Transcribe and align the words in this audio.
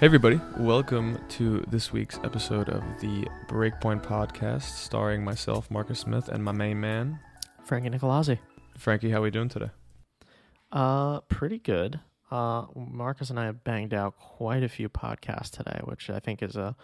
Hey, 0.00 0.06
everybody. 0.06 0.40
Welcome 0.56 1.22
to 1.28 1.62
this 1.68 1.92
week's 1.92 2.18
episode 2.24 2.70
of 2.70 2.82
the 3.02 3.28
Breakpoint 3.48 4.02
Podcast, 4.02 4.62
starring 4.62 5.22
myself, 5.22 5.70
Marcus 5.70 5.98
Smith, 5.98 6.28
and 6.28 6.42
my 6.42 6.52
main 6.52 6.80
man, 6.80 7.18
Frankie 7.64 7.90
Nicolazzi. 7.90 8.38
Frankie. 8.78 9.10
How 9.10 9.18
are 9.18 9.20
we 9.20 9.30
doing 9.30 9.50
today? 9.50 9.68
Uh, 10.72 11.20
pretty 11.28 11.58
good. 11.58 12.00
Uh, 12.30 12.64
Marcus 12.74 13.28
and 13.28 13.38
I 13.38 13.44
have 13.44 13.62
banged 13.62 13.92
out 13.92 14.16
quite 14.16 14.62
a 14.62 14.70
few 14.70 14.88
podcasts 14.88 15.50
today, 15.50 15.80
which 15.84 16.08
I 16.08 16.18
think 16.18 16.42
is 16.42 16.56
a 16.56 16.74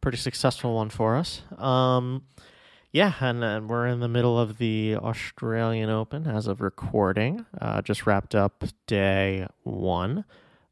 pretty 0.00 0.18
successful 0.18 0.72
one 0.76 0.88
for 0.88 1.16
us. 1.16 1.42
Um, 1.58 2.26
yeah, 2.92 3.14
and, 3.18 3.42
and 3.42 3.68
we're 3.68 3.88
in 3.88 3.98
the 3.98 4.06
middle 4.06 4.38
of 4.38 4.58
the 4.58 4.94
Australian 4.98 5.90
Open 5.90 6.28
as 6.28 6.46
of 6.46 6.60
recording. 6.60 7.44
Uh, 7.60 7.82
just 7.82 8.06
wrapped 8.06 8.36
up 8.36 8.62
day 8.86 9.48
one. 9.64 10.24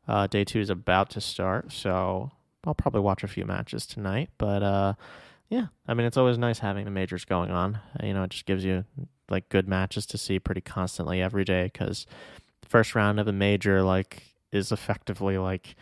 Uh, 0.08 0.26
day 0.26 0.44
two 0.44 0.60
is 0.60 0.70
about 0.70 1.10
to 1.10 1.20
start, 1.20 1.72
so 1.72 2.32
I'll 2.64 2.74
probably 2.74 3.00
watch 3.00 3.22
a 3.22 3.28
few 3.28 3.44
matches 3.44 3.86
tonight. 3.86 4.30
But 4.38 4.62
uh, 4.62 4.94
yeah, 5.48 5.66
I 5.86 5.94
mean, 5.94 6.06
it's 6.06 6.16
always 6.16 6.38
nice 6.38 6.58
having 6.58 6.84
the 6.84 6.90
majors 6.90 7.24
going 7.24 7.50
on. 7.50 7.80
You 8.02 8.14
know, 8.14 8.24
it 8.24 8.30
just 8.30 8.46
gives 8.46 8.64
you 8.64 8.84
like 9.28 9.48
good 9.48 9.68
matches 9.68 10.06
to 10.06 10.18
see 10.18 10.38
pretty 10.38 10.60
constantly 10.60 11.22
every 11.22 11.44
day 11.44 11.64
because 11.72 12.06
the 12.62 12.68
first 12.68 12.94
round 12.94 13.20
of 13.20 13.28
a 13.28 13.32
major 13.32 13.82
like 13.82 14.22
is 14.52 14.72
effectively 14.72 15.38
like 15.38 15.76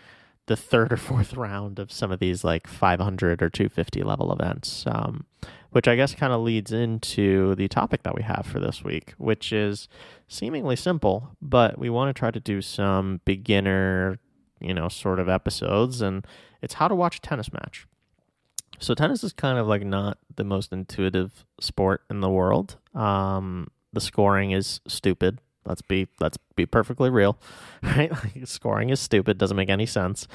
the 0.48 0.56
third 0.56 0.92
or 0.92 0.96
fourth 0.96 1.34
round 1.34 1.78
of 1.78 1.90
some 1.90 2.10
of 2.10 2.18
these 2.18 2.44
like 2.44 2.66
500 2.66 3.42
or 3.42 3.48
250 3.48 4.02
level 4.02 4.32
events 4.32 4.84
um, 4.86 5.24
which 5.70 5.86
i 5.86 5.96
guess 5.96 6.14
kind 6.14 6.32
of 6.32 6.40
leads 6.40 6.72
into 6.72 7.54
the 7.54 7.68
topic 7.68 8.02
that 8.02 8.14
we 8.14 8.22
have 8.22 8.44
for 8.44 8.60
this 8.60 8.82
week 8.82 9.14
which 9.18 9.52
is 9.52 9.88
seemingly 10.26 10.76
simple 10.76 11.36
but 11.40 11.78
we 11.78 11.88
want 11.88 12.14
to 12.14 12.18
try 12.18 12.30
to 12.30 12.40
do 12.40 12.60
some 12.60 13.20
beginner 13.24 14.18
you 14.60 14.74
know 14.74 14.88
sort 14.88 15.18
of 15.20 15.28
episodes 15.28 16.02
and 16.02 16.26
it's 16.62 16.74
how 16.74 16.88
to 16.88 16.94
watch 16.94 17.18
a 17.18 17.20
tennis 17.20 17.52
match. 17.52 17.86
So 18.78 18.94
tennis 18.94 19.24
is 19.24 19.32
kind 19.32 19.58
of 19.58 19.66
like 19.66 19.84
not 19.84 20.18
the 20.36 20.44
most 20.44 20.72
intuitive 20.72 21.44
sport 21.60 22.02
in 22.10 22.20
the 22.20 22.30
world. 22.30 22.76
Um, 22.94 23.68
the 23.92 24.00
scoring 24.00 24.52
is 24.52 24.80
stupid 24.86 25.40
Let's 25.68 25.82
be 25.82 26.08
let's 26.20 26.38
be 26.56 26.66
perfectly 26.66 27.10
real, 27.10 27.38
right? 27.82 28.10
Like, 28.10 28.46
scoring 28.46 28.90
is 28.90 29.00
stupid, 29.00 29.38
doesn't 29.38 29.56
make 29.56 29.68
any 29.68 29.86
sense, 29.86 30.26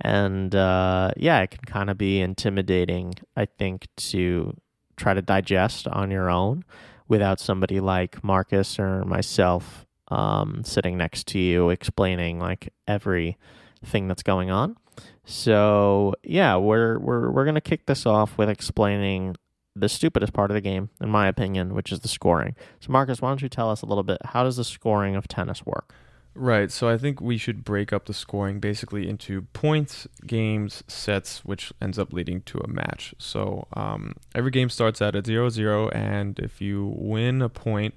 and 0.00 0.54
uh, 0.54 1.10
yeah, 1.16 1.40
it 1.40 1.50
can 1.50 1.64
kind 1.66 1.90
of 1.90 1.98
be 1.98 2.20
intimidating. 2.20 3.14
I 3.36 3.46
think 3.46 3.88
to 3.96 4.56
try 4.96 5.12
to 5.12 5.22
digest 5.22 5.86
on 5.88 6.10
your 6.10 6.30
own 6.30 6.64
without 7.08 7.40
somebody 7.40 7.80
like 7.80 8.22
Marcus 8.24 8.78
or 8.78 9.04
myself 9.04 9.86
um, 10.08 10.62
sitting 10.64 10.96
next 10.96 11.26
to 11.28 11.38
you 11.38 11.70
explaining 11.70 12.38
like 12.38 12.72
everything 12.86 14.08
that's 14.08 14.22
going 14.22 14.50
on. 14.50 14.76
So 15.24 16.14
yeah, 16.22 16.56
we're 16.56 16.98
we're 16.98 17.30
we're 17.30 17.44
gonna 17.44 17.60
kick 17.60 17.86
this 17.86 18.06
off 18.06 18.38
with 18.38 18.48
explaining 18.48 19.36
the 19.76 19.88
stupidest 19.88 20.32
part 20.32 20.50
of 20.50 20.54
the 20.54 20.60
game, 20.60 20.88
in 21.00 21.10
my 21.10 21.28
opinion, 21.28 21.74
which 21.74 21.92
is 21.92 22.00
the 22.00 22.08
scoring. 22.08 22.56
So, 22.80 22.90
Marcus, 22.90 23.20
why 23.20 23.28
don't 23.28 23.42
you 23.42 23.48
tell 23.48 23.70
us 23.70 23.82
a 23.82 23.86
little 23.86 24.02
bit? 24.02 24.18
How 24.24 24.42
does 24.42 24.56
the 24.56 24.64
scoring 24.64 25.14
of 25.14 25.28
tennis 25.28 25.64
work? 25.66 25.94
Right. 26.36 26.70
So 26.70 26.88
I 26.88 26.98
think 26.98 27.20
we 27.20 27.38
should 27.38 27.64
break 27.64 27.94
up 27.94 28.04
the 28.04 28.12
scoring 28.12 28.60
basically 28.60 29.08
into 29.08 29.42
points, 29.54 30.06
games, 30.26 30.84
sets, 30.86 31.44
which 31.46 31.72
ends 31.80 31.98
up 31.98 32.12
leading 32.12 32.42
to 32.42 32.58
a 32.58 32.68
match. 32.68 33.14
So 33.16 33.66
um, 33.72 34.14
every 34.34 34.50
game 34.50 34.68
starts 34.68 35.00
at 35.00 35.16
a 35.16 35.24
0 35.24 35.48
0, 35.48 35.88
and 35.90 36.38
if 36.38 36.60
you 36.60 36.94
win 36.94 37.40
a 37.40 37.48
point, 37.48 37.94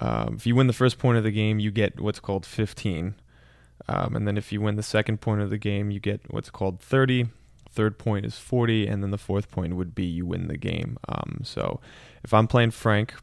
um, 0.00 0.34
if 0.36 0.46
you 0.46 0.54
win 0.54 0.68
the 0.68 0.72
first 0.72 0.98
point 0.98 1.18
of 1.18 1.24
the 1.24 1.32
game, 1.32 1.58
you 1.58 1.72
get 1.72 2.00
what's 2.00 2.20
called 2.20 2.46
15. 2.46 3.16
Um, 3.88 4.16
and 4.16 4.26
then 4.26 4.38
if 4.38 4.52
you 4.52 4.60
win 4.60 4.76
the 4.76 4.82
second 4.82 5.20
point 5.20 5.40
of 5.40 5.50
the 5.50 5.58
game, 5.58 5.90
you 5.90 5.98
get 5.98 6.20
what's 6.32 6.50
called 6.50 6.80
30 6.80 7.26
third 7.74 7.98
point 7.98 8.24
is 8.24 8.38
40, 8.38 8.86
and 8.86 9.02
then 9.02 9.10
the 9.10 9.18
fourth 9.18 9.50
point 9.50 9.76
would 9.76 9.94
be 9.94 10.04
you 10.04 10.24
win 10.24 10.48
the 10.48 10.56
game. 10.56 10.96
Um, 11.08 11.40
so 11.42 11.80
if 12.22 12.32
I'm 12.32 12.46
playing 12.46 12.70
Frank, 12.70 13.14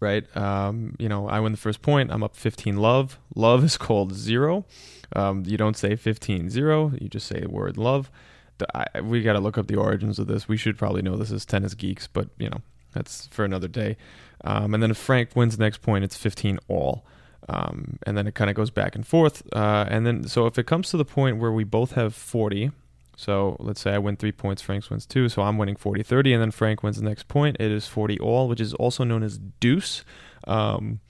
right, 0.00 0.24
um, 0.36 0.94
you 0.98 1.08
know, 1.08 1.28
I 1.28 1.40
win 1.40 1.52
the 1.52 1.58
first 1.58 1.82
point, 1.82 2.10
I'm 2.10 2.22
up 2.22 2.36
15 2.36 2.76
love. 2.76 3.18
Love 3.34 3.64
is 3.64 3.76
called 3.86 4.14
zero. 4.14 4.64
Um, 5.14 5.44
you 5.46 5.56
don't 5.56 5.76
say 5.76 5.96
15 5.96 6.50
zero, 6.50 6.92
you 7.00 7.08
just 7.08 7.26
say 7.26 7.40
the 7.40 7.48
word 7.48 7.76
love. 7.76 8.10
I, 8.74 9.00
we 9.00 9.22
got 9.22 9.32
to 9.32 9.40
look 9.40 9.58
up 9.58 9.66
the 9.66 9.76
origins 9.76 10.18
of 10.18 10.26
this. 10.26 10.46
We 10.46 10.56
should 10.56 10.78
probably 10.78 11.02
know 11.02 11.16
this 11.16 11.32
as 11.32 11.44
tennis 11.44 11.74
geeks, 11.74 12.06
but, 12.06 12.28
you 12.38 12.48
know, 12.48 12.60
that's 12.92 13.26
for 13.28 13.44
another 13.44 13.66
day. 13.66 13.96
Um, 14.44 14.74
and 14.74 14.82
then 14.82 14.90
if 14.90 14.96
Frank 14.96 15.30
wins 15.34 15.56
the 15.56 15.64
next 15.64 15.82
point, 15.82 16.04
it's 16.04 16.16
15 16.16 16.60
all. 16.68 17.04
Um, 17.48 17.98
and 18.06 18.16
then 18.16 18.26
it 18.26 18.34
kind 18.34 18.48
of 18.48 18.56
goes 18.56 18.70
back 18.70 18.94
and 18.94 19.06
forth. 19.06 19.42
Uh, 19.52 19.86
and 19.88 20.06
then, 20.06 20.26
so 20.28 20.46
if 20.46 20.58
it 20.58 20.66
comes 20.66 20.90
to 20.90 20.96
the 20.96 21.04
point 21.04 21.38
where 21.38 21.52
we 21.52 21.64
both 21.64 21.92
have 21.92 22.14
40, 22.14 22.70
so 23.16 23.56
let's 23.60 23.80
say 23.80 23.92
I 23.92 23.98
win 23.98 24.16
three 24.16 24.32
points, 24.32 24.62
Frank 24.62 24.88
wins 24.90 25.06
two. 25.06 25.28
So 25.28 25.42
I'm 25.42 25.58
winning 25.58 25.76
40 25.76 26.02
30, 26.02 26.32
and 26.34 26.42
then 26.42 26.50
Frank 26.50 26.82
wins 26.82 26.96
the 26.96 27.04
next 27.04 27.28
point. 27.28 27.56
It 27.60 27.70
is 27.70 27.86
40 27.86 28.18
all, 28.20 28.48
which 28.48 28.60
is 28.60 28.74
also 28.74 29.04
known 29.04 29.22
as 29.22 29.38
deuce. 29.38 30.04
Um, 30.46 31.00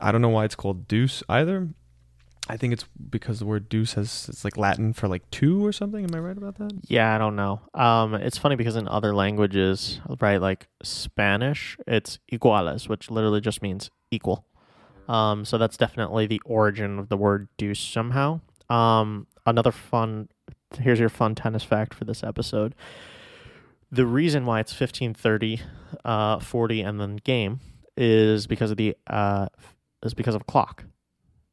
I 0.00 0.12
don't 0.12 0.22
know 0.22 0.28
why 0.28 0.44
it's 0.44 0.56
called 0.56 0.88
deuce 0.88 1.22
either. 1.28 1.68
I 2.46 2.58
think 2.58 2.74
it's 2.74 2.84
because 3.08 3.38
the 3.38 3.46
word 3.46 3.70
deuce 3.70 3.94
has 3.94 4.26
it's 4.28 4.44
like 4.44 4.58
Latin 4.58 4.92
for 4.92 5.08
like 5.08 5.28
two 5.30 5.64
or 5.64 5.72
something. 5.72 6.04
Am 6.04 6.14
I 6.14 6.18
right 6.18 6.36
about 6.36 6.58
that? 6.58 6.72
Yeah, 6.86 7.14
I 7.14 7.18
don't 7.18 7.36
know. 7.36 7.62
Um, 7.72 8.14
it's 8.14 8.36
funny 8.36 8.56
because 8.56 8.76
in 8.76 8.86
other 8.86 9.14
languages, 9.14 10.00
right, 10.20 10.40
like 10.40 10.68
Spanish, 10.82 11.78
it's 11.86 12.18
iguales, 12.30 12.86
which 12.86 13.10
literally 13.10 13.40
just 13.40 13.62
means 13.62 13.90
equal. 14.10 14.44
Um, 15.08 15.46
so 15.46 15.56
that's 15.56 15.78
definitely 15.78 16.26
the 16.26 16.40
origin 16.44 16.98
of 16.98 17.08
the 17.08 17.16
word 17.16 17.48
deuce 17.56 17.80
somehow. 17.80 18.40
Um, 18.68 19.26
another 19.46 19.72
fun 19.72 20.28
here's 20.76 21.00
your 21.00 21.08
fun 21.08 21.34
tennis 21.34 21.64
fact 21.64 21.94
for 21.94 22.04
this 22.04 22.22
episode. 22.22 22.74
The 23.90 24.06
reason 24.06 24.46
why 24.46 24.60
it's 24.60 24.72
15, 24.72 25.14
30, 25.14 25.60
uh, 26.04 26.38
40, 26.40 26.80
and 26.80 27.00
then 27.00 27.16
game 27.16 27.60
is 27.96 28.46
because 28.46 28.70
of 28.70 28.76
the 28.76 28.96
uh, 29.06 29.46
is 30.02 30.14
because 30.14 30.34
of 30.34 30.46
clock. 30.46 30.84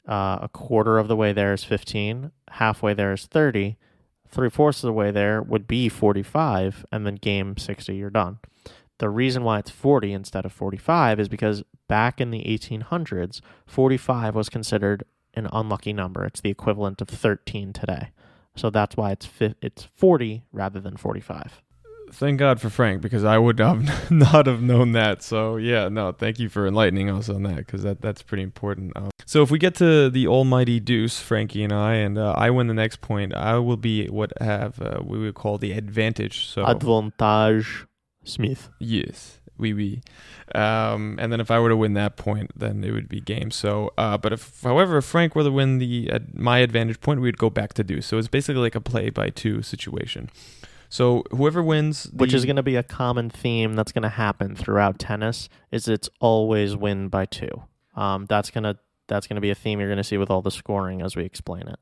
Uh, 0.08 0.40
a 0.42 0.50
quarter 0.52 0.98
of 0.98 1.08
the 1.08 1.16
way 1.16 1.32
there 1.32 1.54
is 1.54 1.64
15, 1.64 2.32
halfway 2.50 2.94
there 2.94 3.14
is 3.14 3.28
30, 3.28 3.78
three 4.28 4.50
fourths 4.50 4.84
of 4.84 4.88
the 4.88 4.94
way 4.94 5.12
there 5.12 5.42
would 5.42 5.68
be 5.68 5.88
45, 5.88 6.86
and 6.92 7.06
then 7.06 7.16
game 7.16 7.56
60, 7.56 7.96
you're 7.96 8.10
done. 8.10 8.40
The 8.98 9.10
reason 9.10 9.44
why 9.44 9.60
it's 9.60 9.70
40 9.70 10.12
instead 10.14 10.46
of 10.46 10.52
45 10.52 11.20
is 11.20 11.30
because 11.30 11.64
back 11.88 12.20
in 12.20 12.32
the 12.32 12.44
1800s, 12.44 13.42
45 13.66 14.36
was 14.36 14.50
considered 14.50 15.04
an 15.34 15.48
unlucky 15.52 15.94
number. 15.94 16.26
It's 16.26 16.42
the 16.42 16.50
equivalent 16.50 17.02
of 17.02 17.10
13 17.10 17.74
today. 17.74 18.10
So 18.56 18.70
that's 18.70 18.98
why 18.98 19.12
it's 19.12 19.26
fi- 19.26 19.56
it's 19.62 19.88
40 19.96 20.44
rather 20.52 20.80
than 20.80 20.98
45. 20.98 21.62
Thank 22.14 22.40
God 22.40 22.60
for 22.60 22.70
Frank 22.70 23.02
because 23.02 23.24
I 23.24 23.38
would 23.38 23.58
have 23.60 24.12
not 24.12 24.46
have 24.46 24.62
known 24.62 24.92
that. 24.92 25.24
So 25.24 25.56
yeah, 25.56 25.88
no, 25.88 26.12
thank 26.12 26.40
you 26.40 26.50
for 26.50 26.68
enlightening 26.68 27.10
us 27.10 27.30
on 27.30 27.44
that 27.44 27.56
because 27.58 27.84
that 27.84 28.02
that's 28.02 28.22
pretty 28.22 28.44
important. 28.44 28.92
Um, 28.98 29.12
so 29.26 29.42
if 29.42 29.50
we 29.50 29.58
get 29.58 29.76
to 29.76 30.10
the 30.10 30.28
almighty 30.28 30.80
deuce, 30.82 31.22
Frankie 31.22 31.64
and 31.64 31.72
I, 31.72 31.94
and 31.96 32.18
uh, 32.18 32.34
I 32.38 32.50
win 32.50 32.68
the 32.68 32.74
next 32.74 33.00
point, 33.00 33.34
I 33.34 33.58
will 33.60 33.78
be 33.78 34.08
what 34.08 34.34
have 34.42 34.82
uh, 34.82 35.00
we 35.04 35.20
would 35.20 35.36
call 35.36 35.58
the 35.58 35.72
advantage. 35.72 36.48
So 36.48 36.66
advantage, 36.66 37.88
Smith. 38.26 38.70
Yes. 38.80 39.40
Oui, 39.62 39.74
oui. 39.74 40.02
Um, 40.56 41.18
and 41.22 41.32
then 41.32 41.40
if 41.40 41.52
I 41.52 41.60
were 41.60 41.70
to 41.70 41.78
win 41.78 41.94
that 41.94 42.18
point, 42.18 42.52
then 42.56 42.84
it 42.84 42.92
would 42.92 43.08
be 43.08 43.22
game. 43.22 43.52
So, 43.52 43.94
uh, 43.98 44.18
but 44.18 44.34
if, 44.34 44.62
however, 44.64 44.98
if 44.98 45.06
Frank 45.06 45.36
were 45.36 45.44
to 45.44 45.52
win 45.52 45.78
the 45.78 46.10
uh, 46.12 46.20
my 46.34 46.58
advantage 46.58 47.00
point, 47.00 47.22
we 47.22 47.28
would 47.28 47.38
go 47.38 47.50
back 47.50 47.74
to 47.76 47.84
deuce. 47.84 48.08
So 48.08 48.18
it's 48.18 48.28
basically 48.28 48.62
like 48.62 48.76
a 48.76 48.82
play 48.82 49.12
by 49.12 49.30
two 49.30 49.62
situation. 49.62 50.30
So 50.90 51.24
whoever 51.32 51.64
wins, 51.64 52.04
the, 52.04 52.18
which 52.18 52.34
is 52.34 52.44
going 52.44 52.58
to 52.58 52.64
be 52.64 52.76
a 52.76 52.84
common 52.84 53.30
theme 53.30 53.76
that's 53.76 53.94
going 53.94 54.02
to 54.02 54.10
happen 54.10 54.56
throughout 54.56 55.00
tennis, 55.00 55.48
is 55.72 55.88
it's 55.88 56.10
always 56.20 56.76
win 56.76 57.08
by 57.08 57.28
two. 57.28 57.64
Um, 57.96 58.26
that's 58.26 58.50
gonna 58.50 58.78
that's 59.08 59.28
gonna 59.28 59.42
be 59.42 59.52
a 59.52 59.56
theme 59.56 59.80
you're 59.80 59.90
going 59.90 59.98
to 59.98 60.04
see 60.04 60.18
with 60.18 60.30
all 60.30 60.42
the 60.42 60.52
scoring 60.52 61.02
as 61.02 61.16
we 61.16 61.24
explain 61.24 61.68
it. 61.68 61.80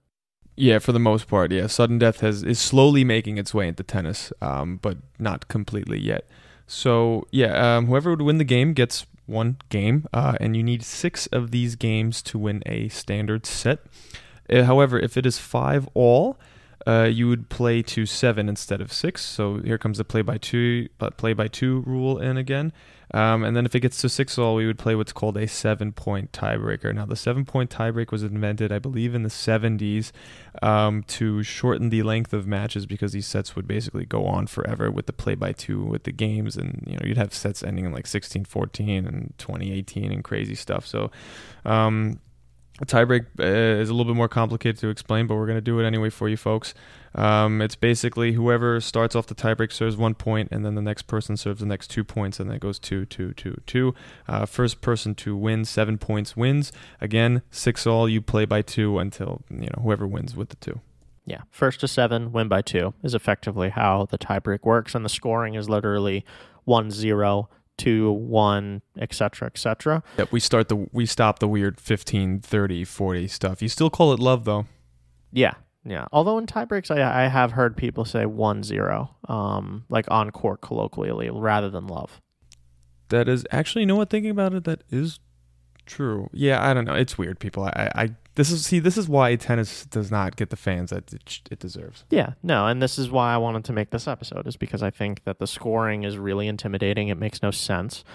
Yeah, 0.55 0.79
for 0.79 0.91
the 0.91 0.99
most 0.99 1.27
part, 1.27 1.53
yeah. 1.53 1.67
Sudden 1.67 1.99
death 1.99 2.19
has 2.19 2.43
is 2.43 2.59
slowly 2.59 3.05
making 3.05 3.37
its 3.37 3.53
way 3.53 3.69
into 3.69 3.81
tennis, 3.81 4.33
um, 4.41 4.77
but 4.81 4.97
not 5.17 5.47
completely 5.47 5.99
yet. 5.99 6.27
So 6.69 7.27
yeah, 7.31 7.77
um, 7.77 7.87
whoever 7.87 8.11
would 8.11 8.21
win 8.21 8.37
the 8.37 8.43
game 8.43 8.73
gets 8.73 9.07
one 9.25 9.57
game, 9.69 10.07
uh, 10.13 10.37
and 10.39 10.55
you 10.55 10.61
need 10.61 10.83
six 10.83 11.25
of 11.27 11.49
these 11.49 11.75
games 11.75 12.21
to 12.21 12.37
win 12.37 12.61
a 12.67 12.89
standard 12.89 13.47
set. 13.47 13.79
Uh, 14.51 14.63
however, 14.63 14.99
if 14.99 15.17
it 15.17 15.25
is 15.25 15.39
five 15.39 15.89
all, 15.95 16.37
uh, 16.85 17.09
you 17.11 17.27
would 17.27 17.49
play 17.49 17.81
to 17.81 18.05
seven 18.05 18.47
instead 18.47 18.81
of 18.81 18.93
six. 18.93 19.25
So 19.25 19.57
here 19.61 19.79
comes 19.79 19.97
the 19.97 20.03
play 20.03 20.21
by 20.21 20.37
two, 20.37 20.89
play 21.17 21.33
by 21.33 21.47
two 21.47 21.81
rule 21.87 22.19
in 22.19 22.37
again. 22.37 22.71
Um, 23.13 23.43
and 23.43 23.55
then 23.55 23.65
if 23.65 23.73
it 23.73 23.79
gets 23.79 23.99
to 24.01 24.09
six 24.09 24.37
all, 24.37 24.55
we 24.55 24.67
would 24.67 24.77
play 24.77 24.95
what's 24.95 25.11
called 25.11 25.37
a 25.37 25.47
seven 25.47 25.91
point 25.91 26.31
tiebreaker. 26.31 26.93
Now, 26.93 27.05
the 27.05 27.15
seven 27.15 27.45
point 27.45 27.69
tiebreak 27.69 28.11
was 28.11 28.23
invented, 28.23 28.71
I 28.71 28.79
believe, 28.79 29.15
in 29.15 29.23
the 29.23 29.29
70s 29.29 30.11
um, 30.61 31.03
to 31.03 31.41
shorten 31.43 31.89
the 31.89 32.03
length 32.03 32.33
of 32.33 32.45
matches 32.45 32.85
because 32.85 33.11
these 33.11 33.27
sets 33.27 33.55
would 33.55 33.67
basically 33.67 34.05
go 34.05 34.25
on 34.25 34.47
forever 34.47 34.91
with 34.91 35.07
the 35.07 35.13
play 35.13 35.35
by 35.35 35.53
two 35.53 35.83
with 35.83 36.03
the 36.03 36.11
games. 36.11 36.55
And, 36.55 36.83
you 36.85 36.93
know, 36.93 37.01
you'd 37.03 37.17
have 37.17 37.33
sets 37.33 37.63
ending 37.63 37.85
in 37.85 37.91
like 37.91 38.07
16 38.07 38.45
14 38.45 39.07
and 39.07 39.33
2018 39.37 40.11
and 40.11 40.23
crazy 40.23 40.55
stuff. 40.55 40.85
So, 40.85 41.11
um, 41.65 42.19
A 42.81 42.85
tiebreak 42.85 43.25
uh, 43.39 43.81
is 43.81 43.89
a 43.89 43.93
little 43.93 44.11
bit 44.11 44.17
more 44.17 44.29
complicated 44.29 44.79
to 44.79 44.89
explain, 44.89 45.27
but 45.27 45.35
we're 45.35 45.45
going 45.45 45.57
to 45.57 45.61
do 45.61 45.79
it 45.79 45.85
anyway 45.85 46.09
for 46.09 46.29
you 46.29 46.37
folks. 46.37 46.73
Um, 47.13 47.61
it's 47.61 47.75
basically 47.75 48.33
whoever 48.33 48.79
starts 48.79 49.15
off 49.15 49.27
the 49.27 49.35
tiebreak 49.35 49.71
serves 49.71 49.97
one 49.97 50.15
point, 50.15 50.49
and 50.51 50.65
then 50.65 50.75
the 50.75 50.81
next 50.81 51.03
person 51.03 51.35
serves 51.35 51.59
the 51.59 51.65
next 51.65 51.89
two 51.89 52.03
points, 52.03 52.39
and 52.39 52.49
then 52.49 52.55
it 52.55 52.61
goes 52.61 52.79
two, 52.79 53.05
two, 53.05 53.33
two, 53.33 53.59
two. 53.65 53.93
Uh, 54.27 54.45
first 54.45 54.81
person 54.81 55.13
to 55.15 55.35
win 55.35 55.65
seven 55.65 55.97
points 55.97 56.37
wins. 56.37 56.71
Again, 57.01 57.41
six 57.51 57.85
all. 57.85 58.07
You 58.07 58.21
play 58.21 58.45
by 58.45 58.61
two 58.61 58.97
until 58.99 59.41
you 59.49 59.67
know 59.67 59.81
whoever 59.81 60.07
wins 60.07 60.35
with 60.35 60.49
the 60.49 60.55
two. 60.57 60.79
Yeah, 61.25 61.41
first 61.51 61.81
to 61.81 61.87
seven, 61.87 62.31
win 62.31 62.47
by 62.47 62.61
two 62.61 62.93
is 63.03 63.13
effectively 63.13 63.69
how 63.69 64.07
the 64.09 64.17
tiebreak 64.17 64.63
works, 64.63 64.95
and 64.95 65.03
the 65.03 65.09
scoring 65.09 65.55
is 65.55 65.67
literally 65.69 66.23
one 66.63 66.91
zero 66.91 67.49
two, 67.79 68.11
one, 68.11 68.83
etc., 68.99 69.47
etc. 69.47 70.03
Yep, 70.17 70.31
we 70.31 70.39
start 70.39 70.69
the 70.69 70.87
we 70.91 71.05
stop 71.05 71.39
the 71.39 71.47
weird 71.47 71.79
15, 71.79 72.41
30, 72.41 72.83
40 72.83 73.27
stuff. 73.27 73.61
You 73.61 73.69
still 73.69 73.89
call 73.89 74.13
it 74.13 74.19
love 74.19 74.45
though. 74.45 74.67
Yeah, 75.31 75.53
yeah. 75.83 76.05
Although 76.11 76.37
in 76.37 76.45
tiebreaks, 76.45 76.91
I 76.95 77.25
I 77.25 77.27
have 77.27 77.53
heard 77.53 77.75
people 77.75 78.05
say 78.05 78.25
one 78.25 78.63
zero, 78.63 79.15
um, 79.27 79.85
like 79.89 80.05
on 80.11 80.29
court 80.31 80.61
colloquially, 80.61 81.29
rather 81.31 81.69
than 81.69 81.87
love. 81.87 82.21
That 83.09 83.27
is 83.27 83.45
actually, 83.51 83.81
you 83.81 83.87
know 83.87 83.95
what? 83.95 84.11
Thinking 84.11 84.29
about 84.29 84.53
it, 84.53 84.65
that 84.65 84.83
is 84.91 85.19
true. 85.87 86.29
Yeah, 86.31 86.63
I 86.63 86.73
don't 86.75 86.85
know. 86.85 86.93
It's 86.93 87.17
weird, 87.17 87.39
people. 87.39 87.63
I, 87.63 87.89
I 87.95 88.09
this 88.39 88.51
is 88.51 88.65
see 88.65 88.79
this 88.79 88.97
is 88.97 89.09
why 89.09 89.35
tennis 89.35 89.85
does 89.85 90.09
not 90.09 90.37
get 90.37 90.49
the 90.49 90.55
fans 90.55 90.91
that 90.91 91.11
it, 91.11 91.41
it, 91.51 91.59
deserves. 91.59 92.05
Yeah, 92.09 92.33
no, 92.41 92.67
and 92.67 92.81
this 92.81 92.97
is 92.97 93.11
why 93.11 93.33
I 93.33 93.37
wanted 93.37 93.65
to 93.65 93.73
make 93.73 93.89
this 93.89 94.07
episode 94.07 94.47
is 94.47 94.55
because 94.55 94.81
I 94.81 94.91
think 94.91 95.25
that 95.25 95.39
the 95.39 95.45
scoring 95.45 96.03
is 96.03 96.17
really 96.17 96.47
intimidating. 96.47 97.09
It 97.09 97.17
makes 97.17 97.43
no 97.43 97.51
sense, 97.51 98.05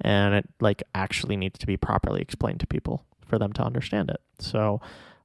and 0.00 0.34
it 0.34 0.48
like 0.58 0.82
actually 0.94 1.36
needs 1.36 1.58
to 1.58 1.66
be 1.66 1.76
properly 1.76 2.22
explained 2.22 2.60
to 2.60 2.66
people 2.66 3.04
for 3.26 3.38
them 3.38 3.52
to 3.52 3.62
understand 3.62 4.08
it. 4.08 4.22
So, 4.38 4.80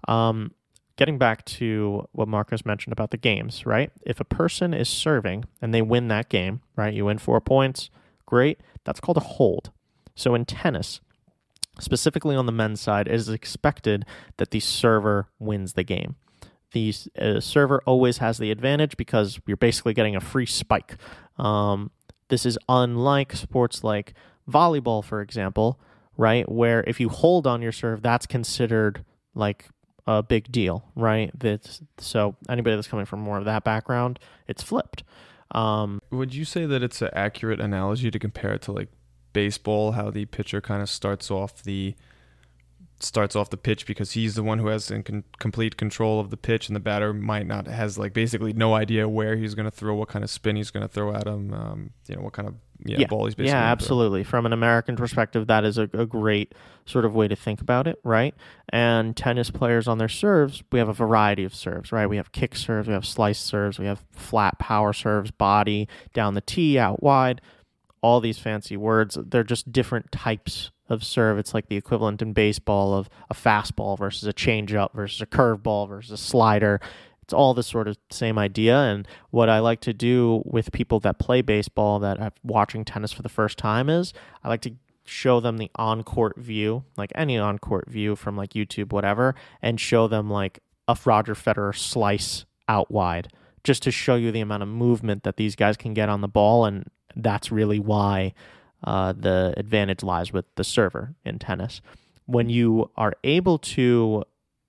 um, 0.10 0.52
getting 0.98 1.18
back 1.18 1.46
to 1.46 2.06
what 2.12 2.28
Marcus 2.28 2.66
mentioned 2.66 2.92
about 2.92 3.12
the 3.12 3.18
games, 3.18 3.66
right? 3.66 3.94
If 4.06 4.20
a 4.20 4.26
person 4.26 4.74
is 4.74 4.90
serving 4.90 5.46
and 5.62 5.74
they 5.74 5.82
win 5.82 6.10
that 6.10 6.28
game, 6.28 6.64
right? 6.76 6.94
You 6.94 7.06
win 7.06 7.18
four 7.18 7.40
points, 7.40 7.90
great. 8.26 8.60
That's 8.84 9.00
called 9.00 9.16
a 9.16 9.22
hold. 9.22 9.72
So 10.16 10.36
in 10.36 10.44
tennis, 10.44 11.00
specifically 11.80 12.36
on 12.36 12.46
the 12.46 12.52
men's 12.52 12.82
side, 12.82 13.08
it 13.08 13.14
is 13.14 13.30
expected 13.30 14.06
that 14.38 14.52
the 14.52 14.60
server 14.60 15.28
wins 15.40 15.74
the 15.74 15.84
game. 15.84 16.16
The 16.72 16.94
uh, 17.20 17.40
server 17.40 17.82
always 17.86 18.20
has 18.20 18.38
the 18.38 18.52
advantage 18.52 18.96
because 18.98 19.40
you're 19.48 19.58
basically 19.58 19.94
getting 19.94 20.16
a 20.16 20.22
free 20.22 20.46
spike. 20.46 20.98
Um, 21.38 21.92
this 22.28 22.46
is 22.46 22.58
unlike 22.68 23.34
sports 23.34 23.84
like 23.84 24.14
volleyball, 24.50 25.04
for 25.04 25.22
example, 25.22 25.80
right? 26.16 26.50
Where 26.50 26.84
if 26.86 27.00
you 27.00 27.10
hold 27.10 27.48
on 27.48 27.62
your 27.62 27.72
serve, 27.72 28.02
that's 28.02 28.26
considered 28.26 29.04
like 29.34 29.70
a 30.06 30.22
big 30.22 30.52
deal, 30.52 30.86
right? 30.96 31.32
That's, 31.38 31.82
so 31.98 32.36
anybody 32.48 32.76
that's 32.76 32.88
coming 32.88 33.06
from 33.06 33.20
more 33.20 33.38
of 33.38 33.46
that 33.46 33.64
background, 33.64 34.20
it's 34.48 34.62
flipped. 34.62 35.04
Um, 35.52 36.00
Would 36.12 36.36
you 36.36 36.46
say 36.46 36.66
that 36.66 36.84
it's 36.84 37.02
an 37.02 37.10
accurate 37.14 37.60
analogy 37.60 38.12
to 38.12 38.20
compare 38.20 38.52
it 38.54 38.62
to 38.64 38.72
like 38.72 38.90
baseball, 39.34 39.94
how 39.94 40.10
the 40.10 40.26
pitcher 40.26 40.62
kind 40.62 40.82
of 40.82 40.90
starts 40.90 41.30
off 41.32 41.64
the 41.64 41.96
starts 43.02 43.36
off 43.36 43.50
the 43.50 43.58
pitch 43.58 43.86
because 43.86 44.12
he's 44.12 44.36
the 44.36 44.44
one 44.44 44.60
who 44.60 44.68
has 44.68 44.92
in 44.92 45.04
con- 45.04 45.24
complete 45.40 45.78
control 45.78 46.20
of 46.20 46.30
the 46.30 46.38
pitch, 46.38 46.68
and 46.68 46.76
the 46.76 46.80
batter 46.80 47.14
might 47.14 47.48
not 47.48 47.68
has 47.68 47.98
like 47.98 48.14
basically 48.14 48.54
no 48.54 48.74
idea 48.74 49.08
where 49.08 49.36
he's 49.36 49.56
going 49.56 49.66
to 49.66 49.72
throw, 49.72 49.96
what 49.96 50.10
kind 50.10 50.24
of 50.24 50.30
spin 50.30 50.56
he's 50.56 50.72
going 50.72 50.86
to 50.86 50.94
throw 50.94 51.14
at 51.14 51.26
him, 51.26 51.54
um, 51.54 51.90
you 52.08 52.16
know, 52.16 52.22
what 52.22 52.34
kind 52.34 52.48
of 52.48 52.56
yeah, 52.86 53.00
yeah. 53.00 53.08
ball 53.08 53.26
he's 53.26 53.36
basically. 53.36 53.58
Yeah, 53.58 53.72
absolutely. 53.72 54.24
From 54.24 54.46
an 54.46 54.54
American 54.54 54.96
perspective, 54.96 55.48
that 55.48 55.66
is 55.66 55.78
a, 55.78 55.90
a 55.94 56.06
great 56.06 56.54
sort 56.86 57.06
of 57.06 57.14
way 57.14 57.28
to 57.28 57.36
think 57.36 57.62
about 57.62 57.88
it, 57.88 58.00
right? 58.04 58.34
And 58.70 59.16
tennis 59.16 59.50
players 59.50 59.88
on 59.88 59.98
their 59.98 60.10
serves, 60.10 60.64
we 60.72 60.80
have 60.80 60.90
a 60.90 60.94
variety 60.94 61.44
of 61.44 61.54
serves, 61.54 61.92
right? 61.92 62.08
We 62.08 62.18
have 62.18 62.32
kick 62.32 62.56
serves, 62.56 62.88
we 62.88 62.94
have 62.94 63.06
slice 63.06 63.40
serves, 63.40 63.80
we 63.80 63.86
have 63.86 64.04
flat 64.12 64.60
power 64.60 64.94
serves, 64.94 65.32
body 65.32 65.88
down 66.14 66.34
the 66.34 66.42
tee, 66.42 66.80
out 66.80 67.04
wide 67.04 67.42
all 68.02 68.20
these 68.20 68.40
fancy 68.40 68.78
words. 68.78 69.18
They're 69.22 69.44
just 69.44 69.72
different 69.72 70.12
types 70.12 70.72
of 70.90 71.04
serve. 71.04 71.38
It's 71.38 71.54
like 71.54 71.68
the 71.68 71.76
equivalent 71.76 72.22
in 72.22 72.34
baseball 72.34 72.94
of 72.94 73.10
a 73.30 73.34
fastball 73.34 73.98
versus 73.98 74.28
a 74.28 74.34
changeup 74.34 74.94
versus 74.94 75.22
a 75.22 75.26
curveball 75.26 75.88
versus 75.88 76.12
a 76.12 76.18
slider. 76.18 76.80
It's 77.24 77.34
all 77.34 77.54
the 77.54 77.64
sort 77.64 77.88
of 77.88 77.98
same 78.10 78.40
idea. 78.40 78.76
And 78.76 79.08
what 79.30 79.50
I 79.50 79.60
like 79.60 79.82
to 79.82 79.94
do 79.94 80.42
with 80.46 80.72
people 80.72 81.00
that 81.02 81.20
play 81.20 81.42
baseball 81.42 82.00
that 82.00 82.20
are 82.20 82.32
watching 82.44 82.84
tennis 82.84 83.12
for 83.12 83.22
the 83.22 83.30
first 83.30 83.58
time 83.58 83.90
is 83.90 84.14
I 84.44 84.50
like 84.50 84.62
to 84.62 84.74
show 85.06 85.40
them 85.40 85.58
the 85.58 85.70
on 85.76 86.04
court 86.04 86.38
view, 86.38 86.84
like 86.98 87.12
any 87.16 87.38
on 87.38 87.60
court 87.60 87.90
view 87.90 88.16
from 88.16 88.36
like 88.36 88.52
YouTube, 88.52 88.92
whatever, 88.92 89.36
and 89.62 89.80
show 89.80 90.08
them 90.08 90.30
like 90.30 90.60
a 90.88 90.98
Roger 91.06 91.36
Federer 91.36 91.76
slice 91.76 92.46
out 92.68 92.90
wide 92.92 93.32
just 93.64 93.84
to 93.84 93.92
show 93.92 94.16
you 94.16 94.32
the 94.32 94.40
amount 94.40 94.64
of 94.64 94.70
movement 94.70 95.24
that 95.24 95.38
these 95.38 95.56
guys 95.56 95.78
can 95.78 95.94
get 95.94 96.10
on 96.10 96.22
the 96.22 96.28
ball 96.28 96.66
and 96.66 96.86
that's 97.16 97.52
really 97.52 97.80
why 97.80 98.34
uh, 98.84 99.14
the 99.14 99.54
advantage 99.58 100.04
lies 100.04 100.32
with 100.32 100.46
the 100.56 100.64
server 100.64 101.16
in 101.26 101.40
tennis. 101.40 101.82
When 102.26 102.50
you 102.50 102.90
are 102.96 103.14
able 103.24 103.58
to 103.60 104.24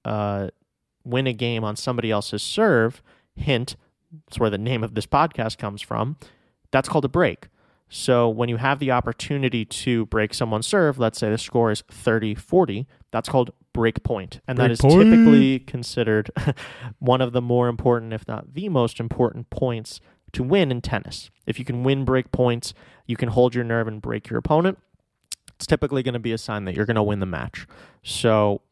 uh, 0.04 0.48
win 1.04 1.26
a 1.26 1.32
game 1.32 1.64
on 1.64 1.76
somebody 1.76 2.10
else's 2.10 2.42
serve, 2.42 3.02
hint, 3.34 3.76
that's 4.26 4.38
where 4.38 4.50
the 4.50 4.58
name 4.58 4.82
of 4.82 4.94
this 4.94 5.06
podcast 5.06 5.58
comes 5.58 5.82
from, 5.82 6.16
that's 6.70 6.88
called 6.88 7.04
a 7.04 7.08
break. 7.08 7.48
So 7.88 8.28
when 8.28 8.48
you 8.48 8.56
have 8.56 8.78
the 8.78 8.92
opportunity 8.92 9.64
to 9.64 10.06
break 10.06 10.32
someone's 10.32 10.66
serve, 10.66 10.98
let's 10.98 11.18
say 11.18 11.28
the 11.28 11.38
score 11.38 11.72
is 11.72 11.82
30 11.90 12.36
40, 12.36 12.86
that's 13.10 13.28
called 13.28 13.50
break 13.72 14.02
point. 14.04 14.40
And 14.46 14.56
break 14.56 14.68
that 14.68 14.72
is 14.72 14.80
point. 14.80 15.10
typically 15.10 15.58
considered 15.58 16.30
one 17.00 17.20
of 17.20 17.32
the 17.32 17.42
more 17.42 17.68
important, 17.68 18.12
if 18.12 18.26
not 18.28 18.54
the 18.54 18.68
most 18.68 19.00
important 19.00 19.50
points 19.50 20.00
to 20.32 20.42
win 20.42 20.70
in 20.70 20.80
tennis. 20.80 21.30
If 21.46 21.58
you 21.58 21.64
can 21.64 21.82
win 21.82 22.04
break 22.04 22.32
points, 22.32 22.74
you 23.06 23.16
can 23.16 23.30
hold 23.30 23.54
your 23.54 23.64
nerve 23.64 23.88
and 23.88 24.00
break 24.00 24.28
your 24.28 24.38
opponent. 24.38 24.78
It's 25.56 25.66
typically 25.66 26.02
going 26.02 26.14
to 26.14 26.20
be 26.20 26.32
a 26.32 26.38
sign 26.38 26.64
that 26.64 26.74
you're 26.74 26.86
going 26.86 26.96
to 26.96 27.02
win 27.02 27.20
the 27.20 27.26
match. 27.26 27.66
So, 28.02 28.62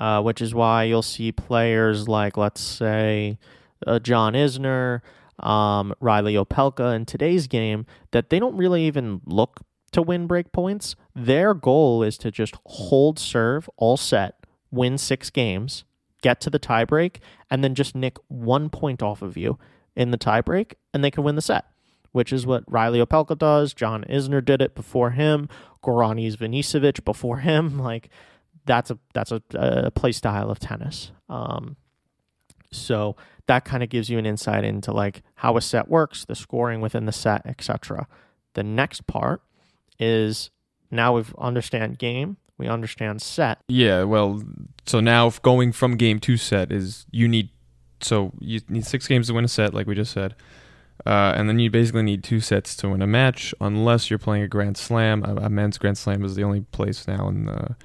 uh, 0.00 0.22
which 0.22 0.42
is 0.42 0.54
why 0.54 0.84
you'll 0.84 1.02
see 1.02 1.30
players 1.30 2.08
like, 2.08 2.36
let's 2.36 2.60
say, 2.60 3.38
uh, 3.86 3.98
John 4.00 4.32
Isner, 4.32 5.00
um, 5.38 5.94
Reilly 6.00 6.34
Opelka 6.34 6.94
in 6.94 7.06
today's 7.06 7.46
game, 7.46 7.86
that 8.10 8.30
they 8.30 8.38
don't 8.38 8.56
really 8.56 8.84
even 8.84 9.20
look 9.26 9.60
to 9.92 10.02
win 10.02 10.26
break 10.26 10.50
points. 10.50 10.96
Their 11.14 11.54
goal 11.54 12.02
is 12.02 12.18
to 12.18 12.30
just 12.30 12.56
hold 12.66 13.18
serve 13.18 13.70
all 13.76 13.96
set, 13.96 14.44
win 14.70 14.98
six 14.98 15.30
games, 15.30 15.84
get 16.20 16.40
to 16.40 16.50
the 16.50 16.58
tiebreak, 16.58 17.18
and 17.50 17.62
then 17.62 17.74
just 17.74 17.94
nick 17.94 18.16
one 18.28 18.70
point 18.70 19.02
off 19.02 19.22
of 19.22 19.36
you 19.36 19.58
in 19.96 20.10
the 20.10 20.18
tiebreak 20.18 20.74
and 20.92 21.02
they 21.02 21.10
can 21.10 21.24
win 21.24 21.36
the 21.36 21.42
set, 21.42 21.66
which 22.12 22.32
is 22.32 22.46
what 22.46 22.64
Reilly 22.70 23.00
Opelka 23.00 23.38
does. 23.38 23.74
John 23.74 24.04
Isner 24.08 24.44
did 24.44 24.60
it 24.60 24.74
before 24.74 25.10
him. 25.10 25.48
Goran 25.82 26.20
Ivanisevic 26.20 27.04
before 27.04 27.38
him. 27.38 27.78
Like 27.84 28.10
that's 28.66 28.90
a 28.90 28.98
that's 29.12 29.30
a, 29.30 29.42
a 29.54 29.90
play 29.90 30.12
style 30.12 30.50
of 30.50 30.58
tennis. 30.58 31.12
Um, 31.28 31.76
so 32.72 33.16
that 33.46 33.64
kind 33.64 33.82
of 33.82 33.88
gives 33.88 34.08
you 34.08 34.18
an 34.18 34.26
insight 34.26 34.64
into 34.64 34.92
like 34.92 35.22
how 35.36 35.56
a 35.56 35.60
set 35.60 35.88
works, 35.88 36.24
the 36.24 36.34
scoring 36.34 36.80
within 36.80 37.04
the 37.04 37.12
set, 37.12 37.42
etc. 37.44 38.06
The 38.54 38.62
next 38.62 39.06
part 39.06 39.42
is 39.98 40.50
now 40.90 41.14
we've 41.14 41.34
understand 41.36 41.98
game, 41.98 42.38
we 42.56 42.68
understand 42.68 43.20
set. 43.20 43.58
Yeah, 43.68 44.04
well, 44.04 44.42
so 44.86 45.00
now 45.00 45.30
going 45.42 45.72
from 45.72 45.96
game 45.96 46.20
to 46.20 46.36
set 46.36 46.72
is 46.72 47.06
you 47.10 47.28
need 47.28 47.50
so 48.04 48.32
you 48.38 48.60
need 48.68 48.86
six 48.86 49.06
games 49.08 49.28
to 49.28 49.34
win 49.34 49.44
a 49.44 49.48
set, 49.48 49.74
like 49.74 49.86
we 49.86 49.94
just 49.94 50.12
said. 50.12 50.34
Uh, 51.04 51.32
and 51.36 51.48
then 51.48 51.58
you 51.58 51.70
basically 51.70 52.02
need 52.02 52.22
two 52.22 52.40
sets 52.40 52.76
to 52.76 52.88
win 52.88 53.02
a 53.02 53.06
match, 53.06 53.52
unless 53.60 54.10
you're 54.10 54.18
playing 54.18 54.44
a 54.44 54.48
Grand 54.48 54.76
Slam. 54.76 55.24
A, 55.24 55.46
a, 55.46 55.48
men's 55.50 55.76
Grand 55.76 55.98
Slam 55.98 56.24
is 56.24 56.36
the 56.36 56.44
only 56.44 56.60
place 56.60 57.08
now 57.08 57.28
in 57.28 57.46
the 57.46 57.76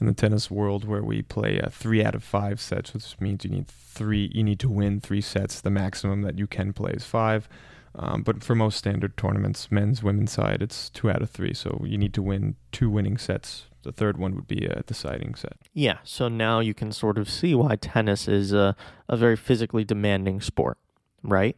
in 0.00 0.06
the 0.06 0.12
tennis 0.12 0.50
world 0.50 0.84
where 0.84 1.02
we 1.02 1.22
play 1.22 1.60
uh, 1.60 1.68
three 1.70 2.04
out 2.04 2.14
of 2.14 2.24
five 2.24 2.60
sets, 2.60 2.92
which 2.94 3.20
means 3.20 3.44
you 3.44 3.50
need 3.50 3.68
three. 3.68 4.30
You 4.32 4.44
need 4.44 4.60
to 4.60 4.68
win 4.68 5.00
three 5.00 5.20
sets. 5.20 5.60
The 5.60 5.70
maximum 5.70 6.22
that 6.22 6.38
you 6.38 6.46
can 6.46 6.72
play 6.72 6.92
is 6.92 7.04
five. 7.04 7.48
Um, 7.96 8.22
but 8.22 8.42
for 8.42 8.56
most 8.56 8.76
standard 8.76 9.16
tournaments, 9.16 9.70
men's, 9.70 10.02
women's 10.02 10.32
side, 10.32 10.62
it's 10.62 10.90
two 10.90 11.10
out 11.10 11.22
of 11.22 11.30
three. 11.30 11.54
So 11.54 11.80
you 11.84 11.96
need 11.96 12.12
to 12.14 12.22
win 12.22 12.56
two 12.72 12.90
winning 12.90 13.18
sets 13.18 13.66
the 13.84 13.92
third 13.92 14.18
one 14.18 14.34
would 14.34 14.48
be 14.48 14.66
a 14.66 14.82
deciding 14.82 15.34
set. 15.34 15.56
Yeah, 15.72 15.98
so 16.02 16.28
now 16.28 16.60
you 16.60 16.74
can 16.74 16.92
sort 16.92 17.18
of 17.18 17.30
see 17.30 17.54
why 17.54 17.76
tennis 17.76 18.26
is 18.28 18.52
a, 18.52 18.76
a 19.08 19.16
very 19.16 19.36
physically 19.36 19.84
demanding 19.84 20.40
sport, 20.40 20.78
right? 21.22 21.56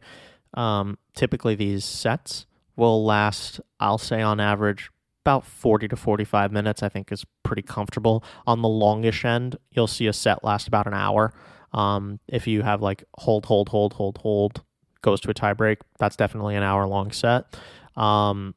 Um, 0.53 0.97
typically, 1.15 1.55
these 1.55 1.83
sets 1.83 2.45
will 2.75 3.03
last, 3.03 3.59
I'll 3.79 3.97
say 3.97 4.21
on 4.21 4.39
average, 4.39 4.91
about 5.25 5.45
40 5.45 5.89
to 5.89 5.95
45 5.97 6.53
minutes, 6.53 6.81
I 6.81 6.87
think 6.87 7.11
is 7.11 7.25
pretty 7.43 7.61
comfortable. 7.61 8.23
On 8.45 8.61
the 8.61 8.69
longish 8.69 9.25
end, 9.25 9.57
you'll 9.71 9.87
see 9.87 10.07
a 10.07 10.13
set 10.13 10.43
last 10.43 10.69
about 10.69 10.87
an 10.87 10.93
hour. 10.93 11.33
Um, 11.73 12.19
if 12.29 12.47
you 12.47 12.61
have 12.61 12.81
like 12.81 13.03
hold, 13.17 13.45
hold, 13.45 13.69
hold, 13.69 13.93
hold, 13.93 14.19
hold, 14.19 14.63
goes 15.01 15.19
to 15.21 15.29
a 15.29 15.33
tiebreak, 15.33 15.77
that's 15.99 16.15
definitely 16.15 16.55
an 16.55 16.63
hour 16.63 16.87
long 16.87 17.11
set. 17.11 17.57
Um, 17.97 18.55